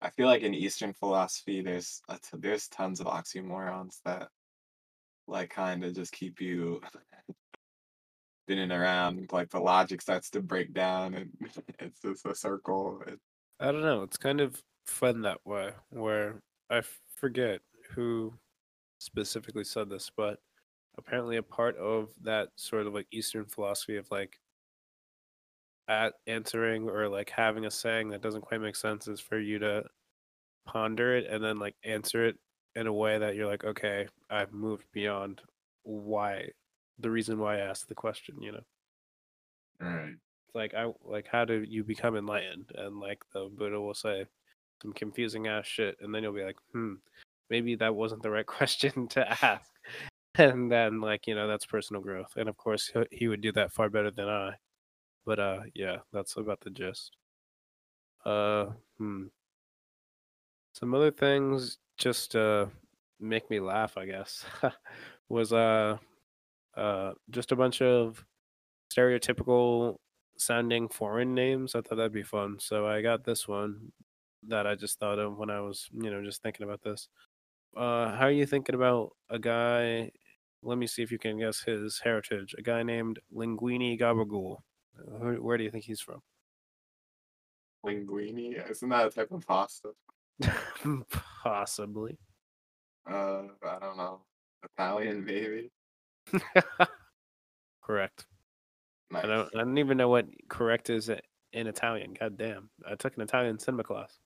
I 0.00 0.10
feel 0.10 0.26
like 0.26 0.42
in 0.42 0.54
Eastern 0.54 0.92
philosophy, 0.92 1.60
there's 1.60 2.00
there's 2.32 2.68
tons 2.68 3.00
of 3.00 3.06
oxymorons 3.06 3.98
that 4.04 4.28
like 5.28 5.50
kind 5.50 5.84
of 5.84 5.94
just 5.94 6.12
keep 6.12 6.40
you 6.40 6.80
spinning 8.44 8.72
around. 8.72 9.28
Like 9.30 9.50
the 9.50 9.60
logic 9.60 10.00
starts 10.00 10.30
to 10.30 10.40
break 10.40 10.72
down, 10.72 11.14
and 11.14 11.30
it's 11.78 12.00
just 12.00 12.26
a 12.26 12.34
circle. 12.34 13.02
I 13.60 13.72
don't 13.72 13.82
know. 13.82 14.02
It's 14.02 14.16
kind 14.16 14.40
of 14.40 14.62
fun 14.86 15.22
that 15.22 15.44
way, 15.44 15.70
where 15.90 16.42
I 16.70 16.82
forget 17.16 17.60
who 17.90 18.34
specifically 18.98 19.64
said 19.64 19.88
this, 19.88 20.10
but 20.16 20.38
apparently 20.96 21.36
a 21.36 21.42
part 21.42 21.76
of 21.76 22.08
that 22.22 22.48
sort 22.56 22.86
of 22.86 22.94
like 22.94 23.06
Eastern 23.12 23.44
philosophy 23.46 23.96
of 23.96 24.10
like 24.10 24.38
at 25.88 26.14
answering 26.26 26.88
or 26.88 27.08
like 27.08 27.30
having 27.30 27.64
a 27.64 27.70
saying 27.70 28.10
that 28.10 28.20
doesn't 28.20 28.42
quite 28.42 28.60
make 28.60 28.76
sense 28.76 29.08
is 29.08 29.20
for 29.20 29.38
you 29.38 29.58
to 29.58 29.82
ponder 30.66 31.16
it 31.16 31.26
and 31.30 31.42
then 31.42 31.58
like 31.58 31.74
answer 31.82 32.26
it 32.26 32.36
in 32.76 32.86
a 32.86 32.92
way 32.92 33.18
that 33.18 33.34
you're 33.34 33.46
like, 33.46 33.64
okay, 33.64 34.08
I've 34.30 34.52
moved 34.52 34.84
beyond 34.92 35.40
why 35.82 36.48
the 36.98 37.10
reason 37.10 37.38
why 37.38 37.56
I 37.56 37.60
asked 37.60 37.88
the 37.88 37.94
question, 37.94 38.40
you 38.40 38.52
know. 38.52 38.64
right. 39.80 40.14
It's 40.46 40.54
like 40.54 40.74
I 40.74 40.92
like 41.04 41.28
how 41.30 41.44
do 41.44 41.64
you 41.66 41.84
become 41.84 42.16
enlightened? 42.16 42.72
And 42.74 42.98
like 43.00 43.22
the 43.32 43.48
Buddha 43.52 43.80
will 43.80 43.94
say 43.94 44.26
some 44.82 44.92
confusing 44.92 45.46
ass 45.46 45.66
shit 45.66 45.96
and 46.00 46.14
then 46.14 46.22
you'll 46.22 46.32
be 46.32 46.44
like, 46.44 46.58
hmm, 46.72 46.94
maybe 47.50 47.74
that 47.76 47.94
wasn't 47.94 48.22
the 48.22 48.30
right 48.30 48.46
question 48.58 49.08
to 49.08 49.44
ask. 49.44 49.70
And 50.34 50.70
then 50.70 51.00
like, 51.00 51.26
you 51.26 51.34
know, 51.34 51.48
that's 51.48 51.66
personal 51.66 52.02
growth. 52.02 52.32
And 52.36 52.48
of 52.48 52.56
course 52.56 52.92
he 53.10 53.28
would 53.28 53.40
do 53.40 53.52
that 53.52 53.72
far 53.72 53.88
better 53.90 54.10
than 54.10 54.28
I. 54.28 54.54
But 55.26 55.38
uh 55.38 55.60
yeah, 55.74 55.98
that's 56.12 56.36
about 56.36 56.60
the 56.60 56.70
gist. 56.70 57.16
Uh 58.24 58.66
hmm. 58.98 59.26
Some 60.78 60.94
other 60.94 61.10
things 61.10 61.78
just 61.96 62.36
uh 62.36 62.66
make 63.18 63.50
me 63.50 63.58
laugh, 63.58 63.96
I 63.96 64.06
guess. 64.06 64.44
was 65.28 65.52
uh 65.52 65.98
uh 66.76 67.12
just 67.30 67.50
a 67.50 67.56
bunch 67.56 67.82
of 67.82 68.24
stereotypical 68.94 69.96
sounding 70.36 70.88
foreign 70.88 71.34
names. 71.34 71.74
I 71.74 71.80
thought 71.80 71.96
that'd 71.96 72.12
be 72.12 72.22
fun. 72.22 72.58
So 72.60 72.86
I 72.86 73.02
got 73.02 73.24
this 73.24 73.48
one 73.48 73.90
that 74.46 74.68
I 74.68 74.76
just 74.76 75.00
thought 75.00 75.18
of 75.18 75.36
when 75.36 75.50
I 75.50 75.60
was, 75.60 75.88
you 75.92 76.12
know, 76.12 76.22
just 76.22 76.42
thinking 76.42 76.62
about 76.62 76.82
this. 76.82 77.08
Uh 77.76 78.14
how 78.14 78.26
are 78.26 78.30
you 78.30 78.46
thinking 78.46 78.76
about 78.76 79.16
a 79.30 79.38
guy 79.40 80.12
let 80.62 80.78
me 80.78 80.86
see 80.86 81.02
if 81.02 81.10
you 81.10 81.18
can 81.18 81.40
guess 81.40 81.60
his 81.60 81.98
heritage. 82.04 82.54
A 82.56 82.62
guy 82.62 82.84
named 82.84 83.18
Linguini 83.34 83.98
Gabagool. 83.98 84.58
Where 85.40 85.58
do 85.58 85.64
you 85.64 85.70
think 85.72 85.84
he's 85.84 86.00
from? 86.00 86.20
Linguini, 87.84 88.70
isn't 88.70 88.88
that 88.88 89.06
a 89.06 89.10
type 89.10 89.32
of 89.32 89.44
pasta? 89.44 89.90
Possibly. 91.42 92.18
Uh, 93.08 93.42
I 93.64 93.78
don't 93.80 93.96
know. 93.96 94.20
Italian, 94.64 95.24
maybe. 95.24 95.70
Correct. 97.82 98.26
I 99.14 99.22
don't. 99.22 99.48
I 99.54 99.58
don't 99.58 99.78
even 99.78 99.96
know 99.96 100.08
what 100.08 100.26
correct 100.48 100.90
is 100.90 101.08
in 101.08 101.66
Italian. 101.66 102.14
God 102.18 102.36
damn! 102.36 102.68
I 102.86 102.94
took 102.94 103.16
an 103.16 103.22
Italian 103.22 103.58
cinema 103.58 103.82
class. 103.84 104.18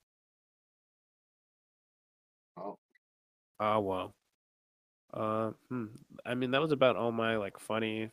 Oh, 2.56 2.76
Oh 3.60 3.80
wow. 3.80 4.12
Uh, 5.14 5.52
hmm. 5.68 5.86
I 6.26 6.34
mean, 6.34 6.50
that 6.52 6.60
was 6.60 6.72
about 6.72 6.96
all 6.96 7.12
my 7.12 7.36
like 7.36 7.58
funny, 7.60 8.10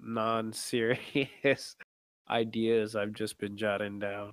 non-serious 0.00 1.76
ideas 2.30 2.96
I've 2.96 3.12
just 3.12 3.38
been 3.38 3.56
jotting 3.56 3.98
down. 3.98 4.32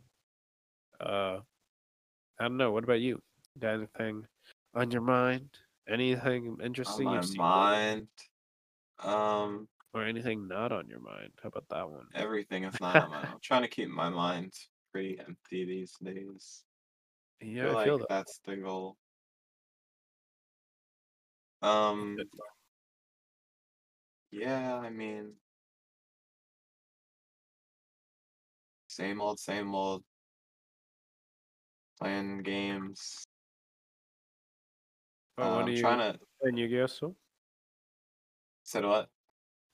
Uh, 0.99 1.39
I 2.43 2.47
don't 2.47 2.57
know. 2.57 2.71
What 2.71 2.83
about 2.83 2.99
you? 2.99 3.21
Got 3.57 3.75
anything 3.75 4.25
on 4.75 4.91
your 4.91 4.99
mind? 4.99 5.47
Anything 5.87 6.57
interesting? 6.61 7.07
on 7.07 7.37
my 7.37 7.77
mind. 7.87 8.07
Um, 9.01 9.69
or 9.93 10.03
anything 10.03 10.49
not 10.49 10.73
on 10.73 10.89
your 10.89 10.99
mind? 10.99 11.29
How 11.41 11.47
about 11.47 11.69
that 11.69 11.89
one? 11.89 12.05
everything 12.13 12.65
is 12.65 12.81
not 12.81 12.97
on 12.97 13.09
my. 13.11 13.15
Mind. 13.15 13.29
I'm 13.31 13.39
trying 13.41 13.61
to 13.61 13.69
keep 13.69 13.87
my 13.87 14.09
mind 14.09 14.51
pretty 14.91 15.17
empty 15.25 15.63
these 15.63 15.93
days. 16.03 16.65
I 17.41 17.45
Yeah, 17.45 17.63
feel 17.69 17.77
I 17.77 17.85
feel 17.85 17.97
like 17.99 18.07
that. 18.09 18.13
that's 18.13 18.41
the 18.45 18.57
goal. 18.57 18.97
Um, 21.61 22.17
yeah, 24.31 24.79
I 24.79 24.89
mean, 24.89 25.31
same 28.89 29.21
old, 29.21 29.39
same 29.39 29.73
old. 29.73 30.03
Playing 32.03 32.39
games. 32.43 33.23
Oh, 35.37 35.43
Uh, 35.43 35.55
what 35.55 35.67
are 35.69 35.71
you 35.71 35.79
trying 35.79 35.99
to. 35.99 36.19
playing 36.41 36.57
Yu-Gi-Oh 36.57 36.87
still? 36.87 37.15
Said 38.63 38.83
what? 38.83 39.07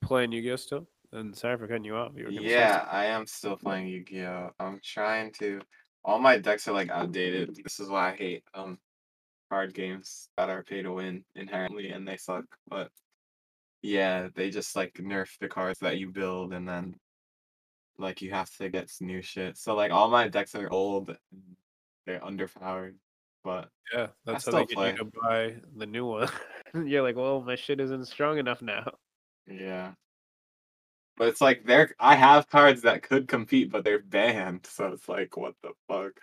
Playing 0.03 0.31
Yu-Gi-Oh 0.33 0.55
still? 0.57 0.87
And 1.11 1.35
sorry 1.35 1.57
for 1.57 1.67
cutting 1.67 1.85
you 1.85 1.95
off. 1.95 2.11
You 2.15 2.29
Yeah. 2.29 2.87
I 2.91 3.05
am 3.05 3.25
still 3.25 3.57
playing 3.57 3.87
Yu-Gi-Oh. 3.87 4.51
I'm 4.59 4.79
trying 4.83 5.31
to. 5.39 5.59
All 6.05 6.19
my 6.19 6.37
decks 6.37 6.67
are 6.67 6.71
like 6.71 6.91
outdated. 6.91 7.55
This 7.63 7.79
is 7.79 7.89
why 7.89 8.11
I 8.11 8.15
hate 8.15 8.43
um 8.53 8.77
card 9.49 9.73
games 9.73 10.29
that 10.37 10.51
are 10.51 10.61
pay 10.63 10.83
to 10.83 10.91
win 10.93 11.25
inherently 11.35 11.89
and 11.89 12.07
they 12.07 12.17
suck. 12.17 12.45
But 12.67 12.91
yeah, 13.81 14.27
they 14.35 14.51
just 14.51 14.75
like 14.75 14.93
nerf 14.93 15.35
the 15.39 15.47
cards 15.47 15.79
that 15.79 15.97
you 15.97 16.11
build 16.11 16.53
and 16.53 16.69
then 16.69 16.95
like 17.97 18.21
you 18.21 18.29
have 18.31 18.55
to 18.57 18.69
get 18.69 18.91
new 19.01 19.23
shit. 19.23 19.57
So 19.57 19.73
like 19.75 19.91
all 19.91 20.09
my 20.11 20.27
decks 20.27 20.53
are 20.53 20.71
old, 20.71 21.17
they're 22.05 22.19
underpowered, 22.21 22.95
but 23.43 23.69
Yeah, 23.93 24.07
that's 24.25 24.45
how 24.45 24.51
still 24.51 24.59
they 24.61 24.65
get 24.65 24.75
play. 24.75 24.91
you 24.91 24.97
to 24.97 25.05
buy 25.05 25.61
the 25.75 25.85
new 25.85 26.05
one. 26.05 26.29
You're 26.73 27.03
like, 27.03 27.15
well, 27.15 27.41
my 27.41 27.55
shit 27.55 27.79
isn't 27.79 28.05
strong 28.05 28.37
enough 28.37 28.61
now. 28.61 28.91
yeah. 29.47 29.93
But 31.17 31.27
it's 31.27 31.41
like 31.41 31.65
they're 31.65 31.93
I 31.99 32.15
have 32.15 32.49
cards 32.49 32.81
that 32.83 33.03
could 33.03 33.27
compete, 33.27 33.71
but 33.71 33.83
they're 33.83 34.01
banned. 34.01 34.65
So 34.65 34.87
it's 34.93 35.09
like, 35.09 35.35
what 35.37 35.55
the 35.61 35.73
fuck? 35.87 36.13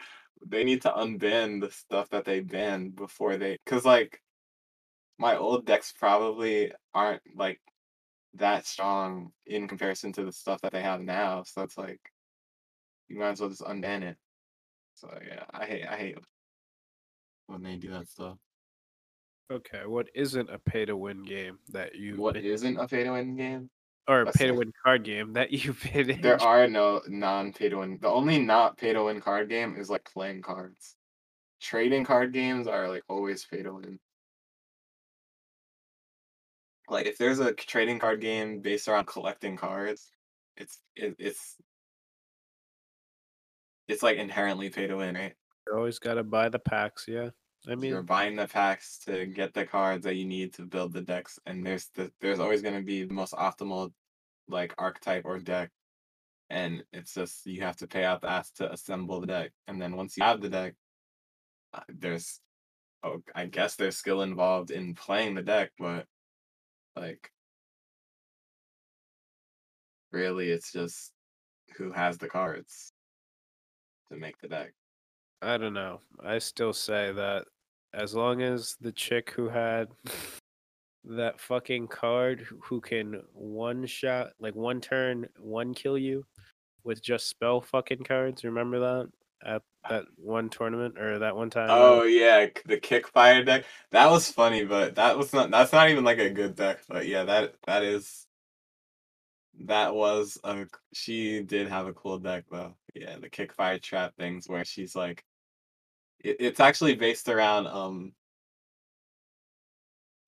They 0.47 0.65
need 0.65 0.83
to 0.83 0.91
unban 0.93 1.61
the 1.61 1.71
stuff 1.71 2.09
that 2.11 2.25
they 2.25 2.41
banned 2.41 2.97
before 2.97 3.37
they, 3.37 3.59
cause 3.67 3.85
like 3.85 4.23
my 5.19 5.37
old 5.37 5.67
decks 5.67 5.93
probably 5.93 6.73
aren't 6.95 7.23
like 7.37 7.61
that 8.35 8.67
strong 8.67 9.33
in 9.47 9.69
comparison 9.69 10.13
to 10.15 10.25
the 10.25 10.33
stuff 10.33 10.61
that 10.63 10.73
they 10.73 10.83
have 10.83 11.01
now. 11.03 11.43
So 11.45 11.63
it's 11.63 11.79
like 11.79 12.01
you 13.09 13.19
might 13.19 13.31
as 13.31 13.41
well 13.41 13.51
just 13.51 13.63
unban 13.63 14.03
it. 14.03 14.17
So 14.97 15.09
yeah, 15.27 15.45
I 15.51 15.67
hate 15.67 15.87
I 15.87 15.97
hate 15.97 16.19
when 17.47 17.63
they 17.63 17.77
do 17.77 17.91
that 17.91 18.09
stuff. 18.09 18.39
Okay, 19.53 19.87
what 19.87 20.09
isn't 20.15 20.51
a 20.51 20.59
pay 20.59 20.85
to 20.87 20.97
win 20.97 21.23
game 21.23 21.59
that 21.69 21.95
you 21.95 22.17
What 22.17 22.37
isn't 22.37 22.79
a 22.79 22.89
pay 22.89 23.05
to 23.05 23.13
win 23.13 23.37
game? 23.37 23.71
or 24.09 24.23
a 24.23 24.33
pay 24.33 24.47
to 24.47 24.55
win 24.55 24.73
card 24.85 25.05
game 25.05 25.33
that 25.35 25.51
you've 25.53 25.81
been 25.93 26.21
There 26.23 26.41
are 26.43 26.67
no 26.67 27.03
non 27.09 27.53
pay 27.53 27.69
to 27.69 27.77
win. 27.77 27.99
The 28.01 28.09
only 28.09 28.39
not 28.39 28.79
pay 28.79 28.93
to 28.93 29.05
win 29.05 29.21
card 29.21 29.49
game 29.49 29.77
is 29.77 29.91
like 29.91 30.05
playing 30.05 30.43
cards. 30.43 30.97
Trading 31.61 32.05
card 32.05 32.33
games 32.33 32.67
are 32.67 32.89
like 32.89 33.03
always 33.09 33.45
pay 33.45 33.63
to 33.63 33.73
win. 33.75 33.99
Like 36.89 37.07
if 37.07 37.19
there's 37.19 37.41
a 37.41 37.53
trading 37.53 37.99
card 37.99 38.21
game 38.21 38.61
based 38.61 38.89
around 38.89 39.07
collecting 39.07 39.57
cards, 39.57 40.11
it's 40.57 40.81
it, 40.95 41.17
it's 41.19 41.57
it's 43.89 44.03
like 44.03 44.17
inherently 44.17 44.71
pay 44.71 44.87
to 44.87 44.97
win, 44.97 45.15
right? 45.15 45.35
You 45.67 45.77
always 45.77 45.99
gotta 45.99 46.23
buy 46.23 46.49
the 46.49 46.59
packs, 46.59 47.07
yeah. 47.09 47.31
I 47.69 47.75
mean, 47.75 47.91
You're 47.91 48.03
buying 48.03 48.37
the 48.37 48.47
packs 48.47 48.99
to 49.07 49.27
get 49.27 49.53
the 49.53 49.67
cards 49.67 50.05
that 50.05 50.15
you 50.15 50.25
need 50.25 50.53
to 50.55 50.63
build 50.63 50.93
the 50.93 51.01
decks, 51.03 51.39
and 51.47 51.67
there's 51.67 51.89
the 51.95 52.13
there's 52.21 52.39
always 52.41 52.63
going 52.63 52.77
to 52.77 52.83
be 52.83 53.05
the 53.05 53.15
most 53.15 53.33
optimal 53.35 53.93
like 54.49 54.75
archetype 54.79 55.25
or 55.25 55.39
deck, 55.39 55.71
and 56.51 56.85
it's 56.93 57.15
just 57.15 57.47
you 57.47 57.63
have 57.63 57.77
to 57.79 57.89
pay 57.89 58.05
out 58.05 58.21
the 58.21 58.31
ass 58.31 58.51
to 58.53 58.73
assemble 58.73 59.21
the 59.21 59.27
deck, 59.27 59.53
and 59.67 59.83
then 59.83 59.97
once 59.97 60.17
you 60.17 60.23
have 60.25 60.41
the 60.41 60.49
deck, 60.49 60.75
uh, 61.75 61.81
there's 61.89 62.41
oh 63.03 63.23
I 63.35 63.47
guess 63.47 63.77
there's 63.77 63.97
skill 63.97 64.23
involved 64.23 64.71
in 64.71 64.95
playing 64.95 65.35
the 65.35 65.43
deck, 65.43 65.73
but 65.79 66.07
like 66.97 67.31
really 70.13 70.51
it's 70.51 70.73
just 70.73 71.13
who 71.77 71.93
has 71.93 72.19
the 72.19 72.29
cards 72.29 72.93
to 74.11 74.17
make 74.17 74.39
the 74.41 74.49
deck. 74.49 74.73
I 75.43 75.59
don't 75.59 75.75
know. 75.75 76.01
I 76.25 76.39
still 76.39 76.73
say 76.73 77.13
that 77.13 77.45
as 77.93 78.15
long 78.15 78.43
as 78.43 78.77
the 78.81 78.93
chick 78.93 79.31
who 79.31 79.49
had 79.49 79.89
that 81.05 81.41
fucking 81.41 81.89
card 81.89 82.47
who- 82.63 82.81
can 82.81 83.23
one 83.33 83.87
shot, 83.87 84.33
like 84.41 84.55
one 84.55 84.81
turn, 84.81 85.29
one 85.39 85.75
kill 85.75 85.99
you 85.99 86.25
with 86.85 87.03
just 87.03 87.29
spell 87.29 87.61
fucking 87.61 88.05
cards, 88.05 88.45
remember 88.45 88.81
that? 88.81 89.09
At 89.45 89.63
that 89.89 90.05
one 90.17 90.49
tournament 90.49 90.99
or 90.99 91.19
that 91.19 91.37
one 91.37 91.51
time? 91.51 91.69
Oh 91.71 92.05
yeah, 92.05 92.47
the 92.65 92.79
kick 92.79 93.07
fire 93.09 93.45
deck. 93.45 93.65
That 93.91 94.11
was 94.11 94.31
funny, 94.33 94.65
but 94.65 94.95
that 94.95 95.19
was 95.19 95.33
not 95.33 95.51
that's 95.51 95.73
not 95.73 95.91
even 95.91 96.05
like 96.05 96.19
a 96.19 96.31
good 96.31 96.57
deck. 96.57 96.81
But 96.89 97.07
yeah, 97.07 97.25
that 97.25 97.55
that 97.67 97.83
is 97.83 98.27
that 99.67 99.95
was 99.95 100.39
a 100.43 100.67
she 100.95 101.43
did 101.43 101.69
have 101.69 101.87
a 101.87 101.93
cool 101.93 102.19
deck 102.19 102.45
though. 102.51 102.75
Yeah, 102.99 103.19
the 103.21 103.29
kick 103.29 103.53
fire 103.53 103.79
trap 103.79 104.15
things 104.17 104.49
where 104.49 104.65
she's 104.65 104.97
like 104.97 105.23
it, 106.21 106.37
it's 106.41 106.61
actually 106.61 106.95
based 106.95 107.29
around 107.29 107.67
um 107.67 108.13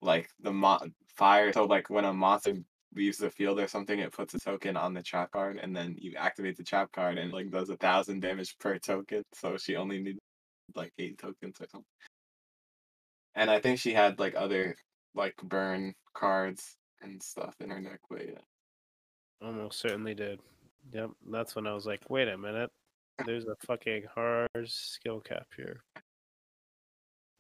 like 0.03 0.29
the 0.41 0.53
mo- 0.53 0.81
fire 1.17 1.53
so 1.53 1.65
like 1.65 1.89
when 1.91 2.05
a 2.05 2.13
monster 2.13 2.55
leaves 2.95 3.19
the 3.19 3.31
field 3.31 3.59
or 3.59 3.67
something 3.67 3.99
it 3.99 4.13
puts 4.13 4.35
a 4.35 4.39
token 4.39 4.77
on 4.77 4.95
the 4.95 5.03
trap 5.03 5.31
card 5.31 5.59
and 5.63 5.75
then 5.75 5.97
you 5.99 6.15
activate 6.17 6.57
the 6.57 6.63
trap 6.63 6.93
card 6.93 7.19
and 7.19 7.33
like 7.33 7.51
does 7.51 7.71
a 7.71 7.77
thousand 7.77 8.21
damage 8.21 8.57
per 8.59 8.79
token 8.79 9.23
so 9.33 9.57
she 9.57 9.77
only 9.77 9.99
needs 9.99 10.19
like 10.75 10.93
eight 10.99 11.19
tokens 11.19 11.57
or 11.61 11.67
something 11.71 11.85
and 13.35 13.51
i 13.51 13.59
think 13.61 13.79
she 13.79 13.93
had 13.93 14.19
like 14.19 14.35
other 14.37 14.77
like 15.15 15.35
burn 15.43 15.95
cards 16.15 16.77
and 17.03 17.23
stuff 17.23 17.55
in 17.61 17.71
her 17.71 17.81
deck 17.81 18.01
but 18.11 18.27
yeah 18.27 18.41
Almost 19.41 19.79
certainly 19.79 20.15
did. 20.15 20.41
Yep, 20.93 21.11
that's 21.31 21.55
when 21.55 21.67
I 21.67 21.75
was 21.75 21.87
like, 21.87 22.09
wait 22.09 22.29
a 22.29 22.39
minute. 22.39 22.71
There's 23.27 23.47
a 23.47 23.57
fucking 23.67 24.05
hard 24.15 24.49
skill 24.67 25.21
cap 25.21 25.47
here. 25.57 25.83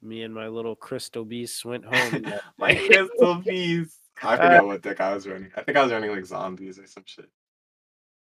Me 0.03 0.23
and 0.23 0.35
my 0.35 0.49
little 0.49 0.77
crystal 0.77 1.25
beast 1.25 1.65
went 1.65 1.85
home. 1.85 2.27
my 2.59 2.75
crystal 2.75 3.35
beast. 3.47 3.99
i 4.23 4.37
forgot 4.37 4.67
what 4.67 4.83
deck 4.83 5.01
i 5.01 5.15
was 5.15 5.29
running 5.29 5.51
i 5.57 5.63
think 5.63 5.77
i 5.77 5.83
was 5.83 5.93
running 5.93 6.11
like 6.11 6.27
zombies 6.27 6.77
or 6.77 6.87
some 6.87 7.05
shit 7.07 7.31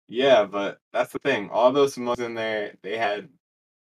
yeah 0.06 0.44
but 0.44 0.80
that's 0.92 1.12
the 1.12 1.18
thing 1.20 1.48
all 1.50 1.72
those 1.72 1.96
modes 1.96 2.20
in 2.20 2.34
there 2.34 2.74
they 2.82 2.98
had 2.98 3.26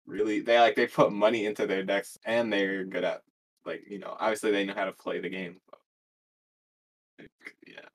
really 0.06 0.40
they 0.40 0.58
like 0.58 0.74
they 0.74 0.86
put 0.86 1.12
money 1.12 1.46
into 1.46 1.66
their 1.66 1.82
decks 1.82 2.18
and 2.24 2.52
they're 2.52 2.84
good 2.84 3.04
at 3.04 3.22
like 3.64 3.82
you 3.88 3.98
know 3.98 4.16
obviously 4.20 4.50
they 4.50 4.64
know 4.64 4.74
how 4.74 4.84
to 4.84 4.92
play 4.92 5.18
the 5.18 5.28
game 5.28 5.56
but, 5.70 5.78
like, 7.18 7.56
yeah 7.66 7.88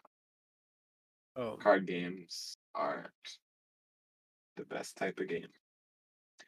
oh, 1.36 1.58
card 1.62 1.86
games 1.86 2.56
aren't 2.76 3.40
the 4.56 4.66
best 4.66 4.98
type 4.98 5.20
of 5.20 5.28
game 5.28 5.48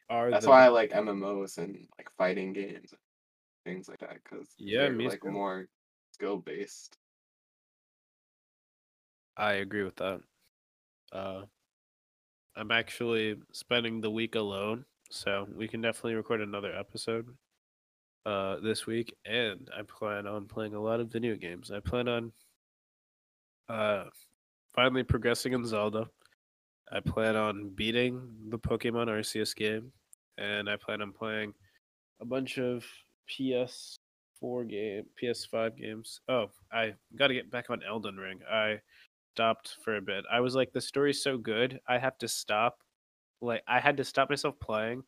are 0.09 0.31
that's 0.31 0.45
the 0.45 0.49
why 0.49 0.65
i 0.65 0.67
like 0.67 0.91
mmos 0.91 1.57
and 1.57 1.87
like 1.97 2.09
fighting 2.17 2.53
games 2.53 2.91
and 2.91 2.99
things 3.65 3.87
like 3.87 3.99
that 3.99 4.17
because 4.23 4.49
Yeah, 4.57 4.89
me 4.89 5.07
like 5.07 5.23
too. 5.23 5.29
more 5.31 5.67
skill 6.13 6.37
based 6.37 6.97
I 9.37 9.53
agree 9.53 9.83
with 9.83 9.95
that. 9.97 10.21
Uh, 11.11 11.45
I'm 12.55 12.71
actually 12.71 13.35
spending 13.51 14.01
the 14.01 14.11
week 14.11 14.35
alone, 14.35 14.85
so 15.09 15.47
we 15.55 15.67
can 15.67 15.81
definitely 15.81 16.15
record 16.15 16.41
another 16.41 16.73
episode 16.75 17.37
uh, 18.25 18.59
this 18.61 18.85
week. 18.87 19.15
And 19.25 19.69
I 19.77 19.83
plan 19.83 20.27
on 20.27 20.47
playing 20.47 20.75
a 20.75 20.81
lot 20.81 20.99
of 20.99 21.11
video 21.11 21.35
games. 21.35 21.71
I 21.71 21.79
plan 21.79 22.07
on 22.07 22.33
uh, 23.69 24.05
finally 24.73 25.03
progressing 25.03 25.53
in 25.53 25.65
Zelda. 25.65 26.09
I 26.91 26.99
plan 26.99 27.35
on 27.35 27.69
beating 27.69 28.21
the 28.49 28.59
Pokemon 28.59 29.07
Arceus 29.07 29.55
game, 29.55 29.91
and 30.37 30.69
I 30.69 30.77
plan 30.77 31.01
on 31.01 31.11
playing 31.11 31.53
a 32.21 32.25
bunch 32.25 32.57
of 32.57 32.85
PS4 33.29 34.69
game, 34.69 35.05
PS5 35.21 35.77
games. 35.77 36.21
Oh, 36.29 36.49
I 36.71 36.93
got 37.15 37.27
to 37.27 37.33
get 37.33 37.49
back 37.49 37.69
on 37.69 37.81
Elden 37.83 38.17
Ring. 38.17 38.39
I 38.49 38.79
stopped 39.33 39.77
for 39.83 39.97
a 39.97 40.01
bit. 40.01 40.25
I 40.31 40.39
was 40.39 40.55
like, 40.55 40.71
the 40.71 40.81
story's 40.81 41.21
so 41.21 41.37
good, 41.37 41.79
I 41.87 41.97
have 41.97 42.17
to 42.19 42.27
stop. 42.27 42.79
Like, 43.41 43.63
I 43.67 43.79
had 43.79 43.97
to 43.97 44.03
stop 44.03 44.29
myself 44.29 44.59
playing 44.59 45.03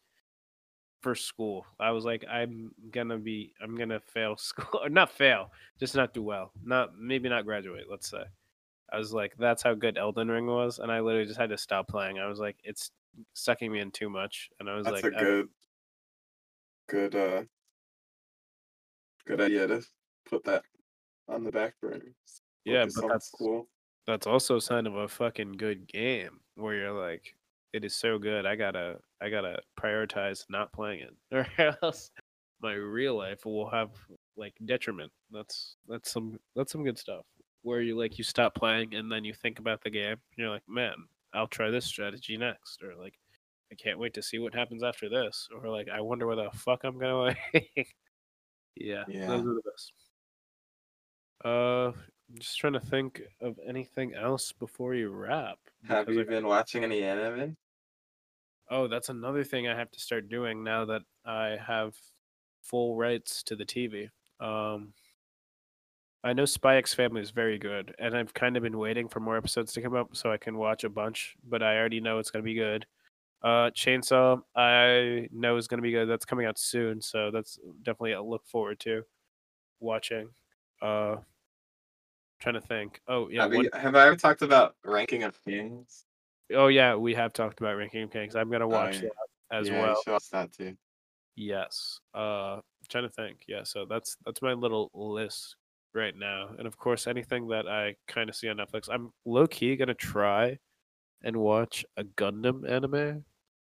for 1.01 1.15
school. 1.15 1.65
I 1.79 1.91
was 1.91 2.05
like, 2.05 2.25
I'm 2.29 2.71
gonna 2.91 3.17
be, 3.17 3.53
I'm 3.61 3.77
gonna 3.77 3.99
fail 3.99 4.35
school, 4.37 4.81
or 4.83 4.89
not 4.89 5.11
fail, 5.11 5.51
just 5.79 5.95
not 5.95 6.13
do 6.13 6.23
well. 6.23 6.51
Not 6.63 6.97
maybe 6.97 7.29
not 7.29 7.45
graduate. 7.45 7.85
Let's 7.89 8.09
say. 8.09 8.23
I 8.91 8.97
was 8.97 9.13
like, 9.13 9.35
that's 9.37 9.61
how 9.63 9.73
good 9.73 9.97
Elden 9.97 10.29
Ring 10.29 10.45
was, 10.47 10.79
and 10.79 10.91
I 10.91 10.99
literally 10.99 11.25
just 11.27 11.39
had 11.39 11.49
to 11.49 11.57
stop 11.57 11.87
playing. 11.87 12.19
I 12.19 12.27
was 12.27 12.39
like, 12.39 12.57
it's 12.63 12.91
sucking 13.33 13.71
me 13.71 13.79
in 13.79 13.91
too 13.91 14.09
much, 14.09 14.49
and 14.59 14.69
I 14.69 14.75
was 14.75 14.85
That's 14.85 15.03
like, 15.03 15.13
a 15.13 15.17
good, 15.17 15.49
good, 16.87 17.15
uh, 17.15 17.43
good 19.25 19.41
idea 19.41 19.67
to 19.67 19.81
put 20.29 20.43
that 20.45 20.63
on 21.27 21.43
the 21.43 21.51
back 21.51 21.73
burner. 21.81 22.13
Yeah, 22.65 22.85
but 22.95 23.01
that's- 23.01 23.27
school. 23.27 23.67
that's 24.05 24.27
also 24.27 24.55
a 24.57 24.61
sign 24.61 24.87
of 24.87 24.95
a 24.95 25.07
fucking 25.07 25.53
good 25.53 25.87
game 25.87 26.39
where 26.55 26.75
you're 26.75 26.91
like 26.91 27.35
it 27.73 27.83
is 27.85 27.93
so 27.93 28.17
good 28.17 28.45
i 28.45 28.55
gotta 28.55 28.97
i 29.21 29.29
gotta 29.29 29.59
prioritize 29.79 30.45
not 30.49 30.71
playing 30.73 31.01
it 31.01 31.13
or 31.59 31.75
else 31.83 32.09
my 32.61 32.73
real 32.73 33.15
life 33.15 33.45
will 33.45 33.69
have 33.69 33.89
like 34.37 34.55
detriment 34.65 35.11
that's 35.31 35.75
that's 35.87 36.11
some 36.11 36.39
that's 36.55 36.71
some 36.71 36.83
good 36.83 36.97
stuff 36.97 37.25
where 37.67 37.81
you 37.81 37.97
like 37.97 38.17
you 38.17 38.23
stop 38.23 38.55
playing 38.55 38.95
and 38.95 39.11
then 39.11 39.25
you 39.25 39.33
think 39.33 39.59
about 39.59 39.81
the 39.83 39.89
game 39.91 40.13
and 40.13 40.37
you're 40.37 40.49
like 40.49 40.67
man 40.67 40.95
i'll 41.33 41.47
try 41.47 41.69
this 41.69 41.85
strategy 41.85 42.37
next 42.37 42.81
or 42.83 42.95
like 42.95 43.15
i 43.71 43.75
can't 43.75 43.99
wait 43.99 44.13
to 44.13 44.23
see 44.23 44.39
what 44.39 44.55
happens 44.55 44.83
after 44.83 45.09
this 45.09 45.47
or 45.55 45.69
like 45.69 45.89
i 45.89 46.01
wonder 46.01 46.27
where 46.27 46.37
the 46.37 46.49
fuck 46.53 46.83
i'm 46.85 46.99
gonna 46.99 47.17
like 47.53 47.95
yeah, 48.75 49.05
Yeah. 49.07 49.27
those 49.27 49.41
are 49.45 49.55
the 49.55 49.61
best 49.65 49.93
uh 51.45 51.91
I'm 52.29 52.39
just 52.39 52.57
trying 52.57 52.73
to 52.73 52.79
think 52.81 53.21
of 53.39 53.57
anything 53.65 54.13
else 54.13 54.51
before 54.51 54.93
you 54.93 55.09
wrap. 55.09 55.59
Have 55.85 56.09
you 56.09 56.21
I- 56.21 56.23
been 56.25 56.45
watching 56.45 56.83
any 56.83 57.01
anime? 57.03 57.55
Oh, 58.69 58.87
that's 58.87 59.09
another 59.09 59.43
thing 59.43 59.67
I 59.67 59.75
have 59.77 59.91
to 59.91 59.99
start 59.99 60.27
doing 60.29 60.63
now 60.63 60.85
that 60.85 61.03
I 61.25 61.57
have 61.65 61.95
full 62.61 62.97
rights 62.97 63.43
to 63.43 63.55
the 63.55 63.63
TV. 63.65 64.09
Um, 64.41 64.93
I 66.23 66.33
know 66.33 66.45
Spy 66.45 66.77
X 66.77 66.93
Family 66.93 67.21
is 67.21 67.31
very 67.31 67.57
good, 67.57 67.93
and 67.99 68.15
I've 68.15 68.33
kind 68.33 68.57
of 68.57 68.63
been 68.63 68.77
waiting 68.77 69.07
for 69.07 69.19
more 69.19 69.37
episodes 69.37 69.73
to 69.73 69.81
come 69.81 69.95
up 69.95 70.15
so 70.15 70.31
I 70.31 70.37
can 70.37 70.57
watch 70.57 70.83
a 70.83 70.89
bunch. 70.89 71.35
But 71.47 71.63
I 71.63 71.77
already 71.77 71.99
know 71.99 72.19
it's 72.19 72.31
gonna 72.31 72.43
be 72.43 72.55
good. 72.55 72.85
Uh, 73.43 73.69
Chainsaw, 73.69 74.41
I 74.55 75.29
know 75.31 75.57
is 75.57 75.67
gonna 75.67 75.81
be 75.81 75.91
good. 75.91 76.07
That's 76.07 76.25
coming 76.25 76.45
out 76.45 76.57
soon, 76.57 77.01
so 77.01 77.31
that's 77.31 77.59
definitely 77.83 78.13
a 78.13 78.21
look 78.21 78.45
forward 78.47 78.79
to 78.81 79.03
watching. 79.79 80.29
Uh, 80.81 81.17
trying 82.39 82.55
to 82.55 82.61
think. 82.61 82.99
Oh 83.07 83.29
yeah, 83.29 83.43
have, 83.43 83.53
you, 83.53 83.69
have 83.73 83.95
I 83.95 84.07
ever 84.07 84.15
talked 84.15 84.41
about 84.41 84.75
ranking 84.83 85.23
of 85.23 85.41
kings? 85.43 86.05
oh 86.53 86.67
yeah, 86.67 86.95
we 86.95 87.13
have 87.13 87.33
talked 87.33 87.59
about 87.59 87.77
Ranking 87.77 88.03
of 88.03 88.11
Kings. 88.11 88.35
I'm 88.35 88.49
gonna 88.49 88.67
watch 88.67 88.95
yeah. 88.95 89.09
that 89.51 89.57
as 89.57 89.67
yeah, 89.67 89.81
well. 89.81 90.01
Should 90.03 90.21
that 90.31 90.51
too. 90.53 90.75
Yes. 91.35 91.99
Uh 92.13 92.59
trying 92.89 93.03
to 93.03 93.09
think. 93.09 93.43
Yeah, 93.47 93.63
so 93.63 93.85
that's 93.85 94.17
that's 94.25 94.41
my 94.41 94.53
little 94.53 94.89
list 94.93 95.55
right 95.97 96.15
now. 96.15 96.49
And 96.57 96.67
of 96.67 96.77
course 96.77 97.07
anything 97.07 97.47
that 97.49 97.67
I 97.67 97.95
kind 98.07 98.29
of 98.29 98.35
see 98.35 98.47
on 98.47 98.57
Netflix. 98.57 98.87
I'm 98.89 99.11
low 99.25 99.47
key 99.47 99.75
to 99.75 99.93
try 99.93 100.57
and 101.23 101.35
watch 101.37 101.83
a 101.97 102.03
Gundam 102.03 102.69
anime 102.69 103.25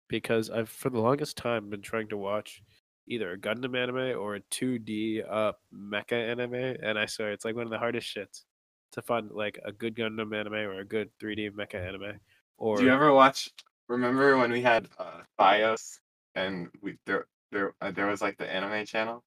because 0.09 0.51
I've 0.51 0.69
for 0.69 0.91
the 0.91 1.01
longest 1.01 1.37
time 1.37 1.71
been 1.71 1.83
trying 1.83 2.09
to 2.09 2.17
watch 2.17 2.62
either 3.09 3.33
a 3.33 3.38
Gundam 3.38 3.77
anime 3.77 4.19
or 4.19 4.37
a 4.37 4.41
2D 4.41 5.25
uh 5.29 5.53
mecha 5.75 6.12
anime 6.12 6.77
and 6.83 6.99
I 6.99 7.07
swear 7.07 7.33
it's 7.33 7.45
like 7.45 7.57
one 7.57 7.64
of 7.64 7.71
the 7.71 7.79
hardest 7.79 8.14
shits 8.14 8.45
to 8.93 9.03
find 9.03 9.31
like 9.31 9.59
a 9.64 9.73
good 9.73 9.97
Gundam 9.97 10.38
anime 10.38 10.55
or 10.55 10.81
a 10.81 10.85
good 10.85 11.11
3D 11.21 11.51
mecha 11.53 11.75
anime 11.75 12.21
or 12.59 12.77
Do 12.77 12.85
you 12.85 12.93
ever 12.93 13.12
watch? 13.12 13.51
Remember 13.88 14.37
when 14.37 14.53
we 14.53 14.61
had 14.61 14.88
uh, 14.99 15.23
Fios 15.41 15.99
and 16.35 16.69
we 16.83 16.99
there 17.07 17.27
there 17.51 17.75
uh, 17.81 17.91
there 17.91 18.07
was 18.07 18.21
like 18.21 18.37
the 18.37 18.51
anime 18.51 18.85
channel? 18.85 19.25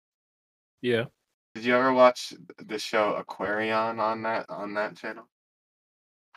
yeah. 0.82 1.06
Did 1.54 1.66
you 1.66 1.76
ever 1.76 1.94
watch 1.94 2.34
the 2.60 2.80
show 2.80 3.22
Aquarion 3.22 4.00
on 4.00 4.24
that 4.24 4.46
on 4.50 4.74
that 4.76 4.96
channel? 4.96 5.28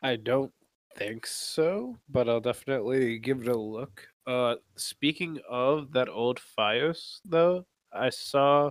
I 0.02 0.16
don't 0.16 0.52
think 0.96 1.26
so, 1.26 1.96
but 2.08 2.28
I'll 2.28 2.40
definitely 2.40 3.18
give 3.18 3.42
it 3.42 3.48
a 3.48 3.56
look. 3.56 4.06
Uh, 4.26 4.56
speaking 4.76 5.38
of 5.48 5.92
that 5.92 6.08
old 6.08 6.40
Fios, 6.58 7.20
though, 7.24 7.64
I 7.92 8.10
saw, 8.10 8.70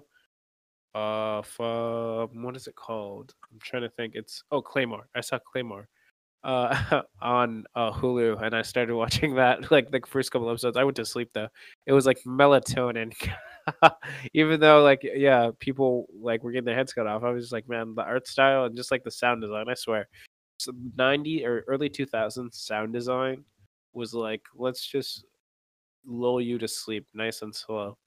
uh, 0.93 1.41
from 1.43 2.43
what 2.43 2.55
is 2.55 2.67
it 2.67 2.75
called? 2.75 3.33
I'm 3.51 3.59
trying 3.61 3.83
to 3.83 3.89
think. 3.89 4.15
It's 4.15 4.43
oh 4.51 4.61
Claymore. 4.61 5.07
I 5.15 5.21
saw 5.21 5.39
Claymore, 5.39 5.87
uh, 6.43 7.01
on 7.21 7.63
uh 7.75 7.91
Hulu, 7.91 8.41
and 8.41 8.55
I 8.55 8.61
started 8.63 8.95
watching 9.03 9.35
that 9.35 9.71
like 9.71 9.91
the 9.91 10.01
first 10.07 10.31
couple 10.31 10.49
episodes. 10.49 10.77
I 10.77 10.83
went 10.83 10.97
to 10.97 11.05
sleep 11.05 11.29
though. 11.33 11.49
It 11.85 11.93
was 11.93 12.05
like 12.05 12.19
melatonin. 12.27 13.13
Even 14.33 14.59
though 14.59 14.83
like 14.83 15.01
yeah, 15.03 15.51
people 15.59 16.07
like 16.13 16.43
were 16.43 16.51
getting 16.51 16.65
their 16.65 16.75
heads 16.75 16.93
cut 16.93 17.07
off. 17.07 17.23
I 17.23 17.29
was 17.31 17.43
just 17.45 17.53
like, 17.53 17.67
man, 17.69 17.95
the 17.95 18.03
art 18.03 18.27
style 18.27 18.65
and 18.65 18.75
just 18.75 18.91
like 18.91 19.03
the 19.03 19.11
sound 19.11 19.41
design. 19.41 19.67
I 19.69 19.73
swear, 19.75 20.07
so 20.57 20.73
90 20.97 21.45
or 21.45 21.63
early 21.67 21.89
2000s 21.89 22.55
sound 22.57 22.93
design 22.93 23.43
was 23.93 24.13
like, 24.13 24.41
let's 24.55 24.85
just 24.85 25.25
lull 26.05 26.41
you 26.41 26.57
to 26.59 26.67
sleep, 26.67 27.07
nice 27.13 27.41
and 27.41 27.55
slow. 27.55 27.97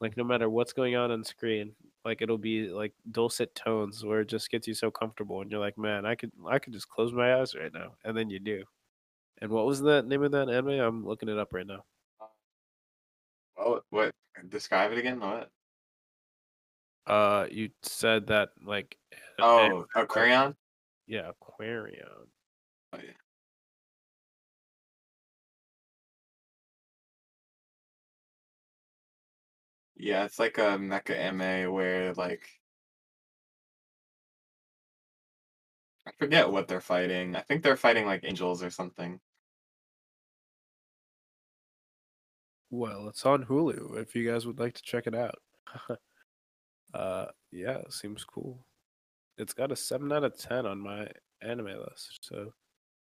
Like 0.00 0.16
no 0.16 0.24
matter 0.24 0.48
what's 0.50 0.72
going 0.72 0.96
on 0.96 1.10
on 1.10 1.24
screen, 1.24 1.74
like 2.04 2.22
it'll 2.22 2.38
be 2.38 2.68
like 2.68 2.92
dulcet 3.12 3.54
tones 3.54 4.04
where 4.04 4.20
it 4.20 4.28
just 4.28 4.50
gets 4.50 4.66
you 4.68 4.74
so 4.74 4.90
comfortable, 4.90 5.42
and 5.42 5.50
you're 5.50 5.60
like, 5.60 5.78
man, 5.78 6.06
I 6.06 6.14
could 6.14 6.32
I 6.48 6.58
could 6.58 6.72
just 6.72 6.88
close 6.88 7.12
my 7.12 7.36
eyes 7.40 7.54
right 7.54 7.72
now, 7.72 7.92
and 8.04 8.16
then 8.16 8.30
you 8.30 8.38
do. 8.40 8.64
And 9.42 9.50
what 9.50 9.66
was 9.66 9.80
the 9.80 10.02
name 10.02 10.22
of 10.22 10.32
that 10.32 10.48
anime? 10.50 10.80
I'm 10.80 11.06
looking 11.06 11.28
it 11.28 11.38
up 11.38 11.52
right 11.52 11.66
now. 11.66 11.84
Oh, 13.56 13.80
what? 13.90 14.14
Describe 14.48 14.92
it 14.92 14.98
again. 14.98 15.20
What? 15.20 15.50
Uh, 17.06 17.46
you 17.50 17.70
said 17.82 18.26
that 18.28 18.50
like, 18.62 18.96
a- 19.38 19.42
Oh, 19.42 19.86
Aquarion. 19.96 20.54
yeah, 21.06 21.30
Aquarium. 21.30 22.30
Oh, 22.92 22.98
yeah. 23.02 23.12
Yeah, 29.96 30.24
it's 30.24 30.38
like 30.38 30.56
a 30.58 30.78
mecha 30.78 31.10
anime 31.16 31.72
where 31.72 32.14
like 32.14 32.48
I 36.06 36.12
forget 36.18 36.50
what 36.50 36.68
they're 36.68 36.80
fighting. 36.80 37.36
I 37.36 37.42
think 37.42 37.62
they're 37.62 37.76
fighting 37.76 38.06
like 38.06 38.24
angels 38.24 38.62
or 38.62 38.70
something. 38.70 39.20
Well, 42.70 43.08
it's 43.08 43.26
on 43.26 43.44
Hulu 43.44 44.00
if 44.00 44.14
you 44.14 44.30
guys 44.30 44.46
would 44.46 44.58
like 44.60 44.74
to 44.74 44.82
check 44.82 45.06
it 45.06 45.14
out. 45.14 45.34
uh, 46.94 47.26
yeah, 47.50 47.78
it 47.78 47.92
seems 47.92 48.24
cool. 48.24 48.64
It's 49.38 49.54
got 49.54 49.72
a 49.72 49.76
seven 49.76 50.12
out 50.12 50.24
of 50.24 50.36
ten 50.38 50.66
on 50.66 50.78
my 50.80 51.08
anime 51.42 51.66
list, 51.66 52.18
so 52.22 52.52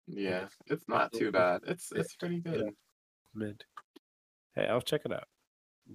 Yeah, 0.08 0.48
it's 0.68 0.88
not 0.88 1.14
too 1.14 1.32
bad. 1.32 1.62
It's 1.68 1.92
it's 1.92 2.16
pretty 2.16 2.40
good. 2.42 2.70
mid. 3.34 3.64
Hey, 4.56 4.68
I'll 4.68 4.82
check 4.82 5.02
it 5.06 5.14
out. 5.14 5.28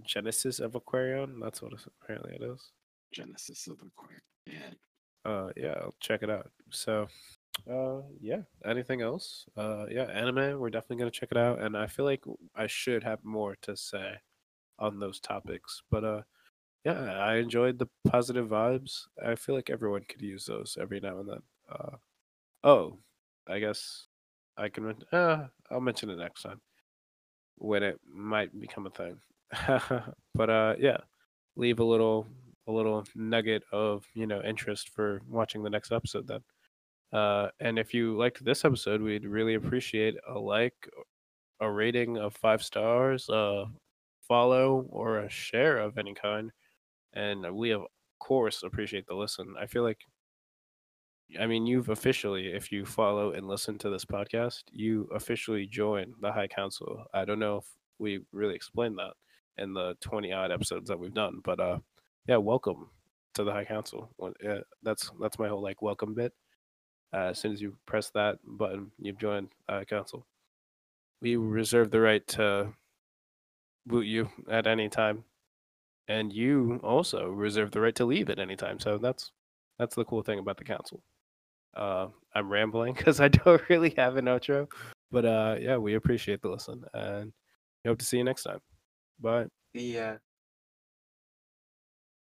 Genesis 0.04 0.60
of 0.60 0.72
Aquarion. 0.72 1.40
That's 1.42 1.60
what 1.62 1.72
it's, 1.72 1.86
apparently 2.02 2.34
it 2.36 2.42
is. 2.42 2.70
Genesis 3.12 3.66
of 3.66 3.78
Aquarion. 3.78 4.20
Yeah. 4.46 5.30
Uh, 5.30 5.50
yeah, 5.56 5.74
I'll 5.82 5.94
check 6.00 6.22
it 6.22 6.30
out. 6.30 6.50
So, 6.70 7.08
uh, 7.68 8.02
yeah. 8.20 8.42
Anything 8.64 9.02
else? 9.02 9.46
Uh, 9.56 9.86
yeah, 9.90 10.04
anime. 10.04 10.58
We're 10.58 10.70
definitely 10.70 10.96
gonna 10.96 11.10
check 11.10 11.30
it 11.32 11.36
out, 11.36 11.60
and 11.60 11.76
I 11.76 11.86
feel 11.86 12.04
like 12.04 12.22
I 12.54 12.66
should 12.66 13.02
have 13.04 13.24
more 13.24 13.56
to 13.62 13.76
say 13.76 14.14
on 14.78 14.98
those 14.98 15.20
topics. 15.20 15.82
But 15.90 16.04
uh, 16.04 16.22
yeah, 16.84 17.18
I 17.18 17.36
enjoyed 17.36 17.78
the 17.78 17.88
positive 18.08 18.48
vibes. 18.48 19.02
I 19.24 19.34
feel 19.34 19.54
like 19.54 19.70
everyone 19.70 20.04
could 20.08 20.22
use 20.22 20.46
those 20.46 20.78
every 20.80 21.00
now 21.00 21.18
and 21.18 21.28
then. 21.28 21.42
Uh, 21.70 21.96
oh, 22.64 22.98
I 23.48 23.58
guess 23.58 24.06
I 24.56 24.68
can. 24.68 24.94
Uh, 25.12 25.46
I'll 25.70 25.80
mention 25.80 26.10
it 26.10 26.16
next 26.16 26.42
time 26.42 26.60
when 27.56 27.82
it 27.82 28.00
might 28.06 28.58
become 28.58 28.86
a 28.86 28.90
thing. 28.90 29.18
but 30.34 30.50
uh, 30.50 30.74
yeah, 30.78 30.98
leave 31.56 31.80
a 31.80 31.84
little 31.84 32.26
a 32.66 32.72
little 32.72 33.04
nugget 33.14 33.62
of 33.72 34.06
you 34.14 34.26
know 34.26 34.42
interest 34.42 34.90
for 34.90 35.20
watching 35.28 35.62
the 35.62 35.70
next 35.70 35.92
episode 35.92 36.26
then. 36.26 36.40
Uh, 37.12 37.48
and 37.58 37.78
if 37.78 37.92
you 37.92 38.16
liked 38.16 38.44
this 38.44 38.64
episode, 38.64 39.02
we'd 39.02 39.24
really 39.24 39.54
appreciate 39.54 40.14
a 40.28 40.38
like, 40.38 40.88
a 41.60 41.70
rating 41.70 42.16
of 42.16 42.34
five 42.34 42.62
stars, 42.62 43.28
a 43.28 43.64
follow, 44.26 44.86
or 44.90 45.18
a 45.18 45.30
share 45.30 45.78
of 45.78 45.98
any 45.98 46.14
kind. 46.14 46.52
And 47.12 47.54
we 47.54 47.72
of 47.72 47.82
course 48.20 48.62
appreciate 48.62 49.06
the 49.06 49.14
listen. 49.14 49.54
I 49.60 49.66
feel 49.66 49.82
like, 49.82 49.98
I 51.38 51.46
mean, 51.46 51.66
you've 51.66 51.88
officially, 51.88 52.48
if 52.48 52.72
you 52.72 52.84
follow 52.84 53.32
and 53.32 53.46
listen 53.48 53.78
to 53.78 53.90
this 53.90 54.04
podcast, 54.04 54.62
you 54.70 55.08
officially 55.14 55.66
join 55.66 56.14
the 56.20 56.32
High 56.32 56.48
Council. 56.48 57.04
I 57.12 57.24
don't 57.24 57.38
know 57.38 57.58
if 57.58 57.64
we 57.98 58.20
really 58.32 58.54
explained 58.54 58.98
that 58.98 59.12
in 59.62 59.74
the 59.74 59.96
20 60.00 60.32
odd 60.32 60.50
episodes 60.50 60.88
that 60.88 60.98
we've 60.98 61.14
done, 61.14 61.40
but 61.44 61.60
uh, 61.60 61.78
yeah, 62.26 62.36
welcome 62.36 62.88
to 63.34 63.44
the 63.44 63.52
High 63.52 63.64
Council. 63.64 64.10
That's 64.82 65.10
that's 65.20 65.38
my 65.38 65.48
whole 65.48 65.62
like 65.62 65.82
welcome 65.82 66.14
bit. 66.14 66.32
Uh, 67.12 67.30
as 67.30 67.38
soon 67.38 67.52
as 67.52 67.60
you 67.60 67.76
press 67.86 68.10
that 68.10 68.38
button, 68.44 68.92
you've 68.98 69.18
joined 69.18 69.48
uh, 69.68 69.84
council. 69.84 70.26
We 71.20 71.36
reserve 71.36 71.90
the 71.90 72.00
right 72.00 72.26
to 72.28 72.72
boot 73.86 74.06
you 74.06 74.28
at 74.48 74.66
any 74.66 74.88
time, 74.88 75.24
and 76.08 76.32
you 76.32 76.80
also 76.82 77.28
reserve 77.28 77.72
the 77.72 77.80
right 77.80 77.94
to 77.96 78.04
leave 78.04 78.30
at 78.30 78.38
any 78.38 78.56
time. 78.56 78.78
So 78.78 78.98
that's 78.98 79.32
that's 79.78 79.96
the 79.96 80.04
cool 80.04 80.22
thing 80.22 80.38
about 80.38 80.56
the 80.56 80.64
council. 80.64 81.02
Uh, 81.74 82.08
I'm 82.34 82.48
rambling 82.48 82.94
because 82.96 83.20
I 83.20 83.28
don't 83.28 83.62
really 83.68 83.94
have 83.96 84.16
an 84.16 84.26
outro, 84.26 84.68
but 85.10 85.24
uh, 85.24 85.56
yeah, 85.60 85.76
we 85.76 85.94
appreciate 85.94 86.42
the 86.42 86.48
listen, 86.48 86.84
and 86.94 87.32
hope 87.86 87.98
to 87.98 88.04
see 88.04 88.18
you 88.18 88.24
next 88.24 88.44
time. 88.44 88.60
Bye. 89.20 89.46
Yeah. 89.74 90.16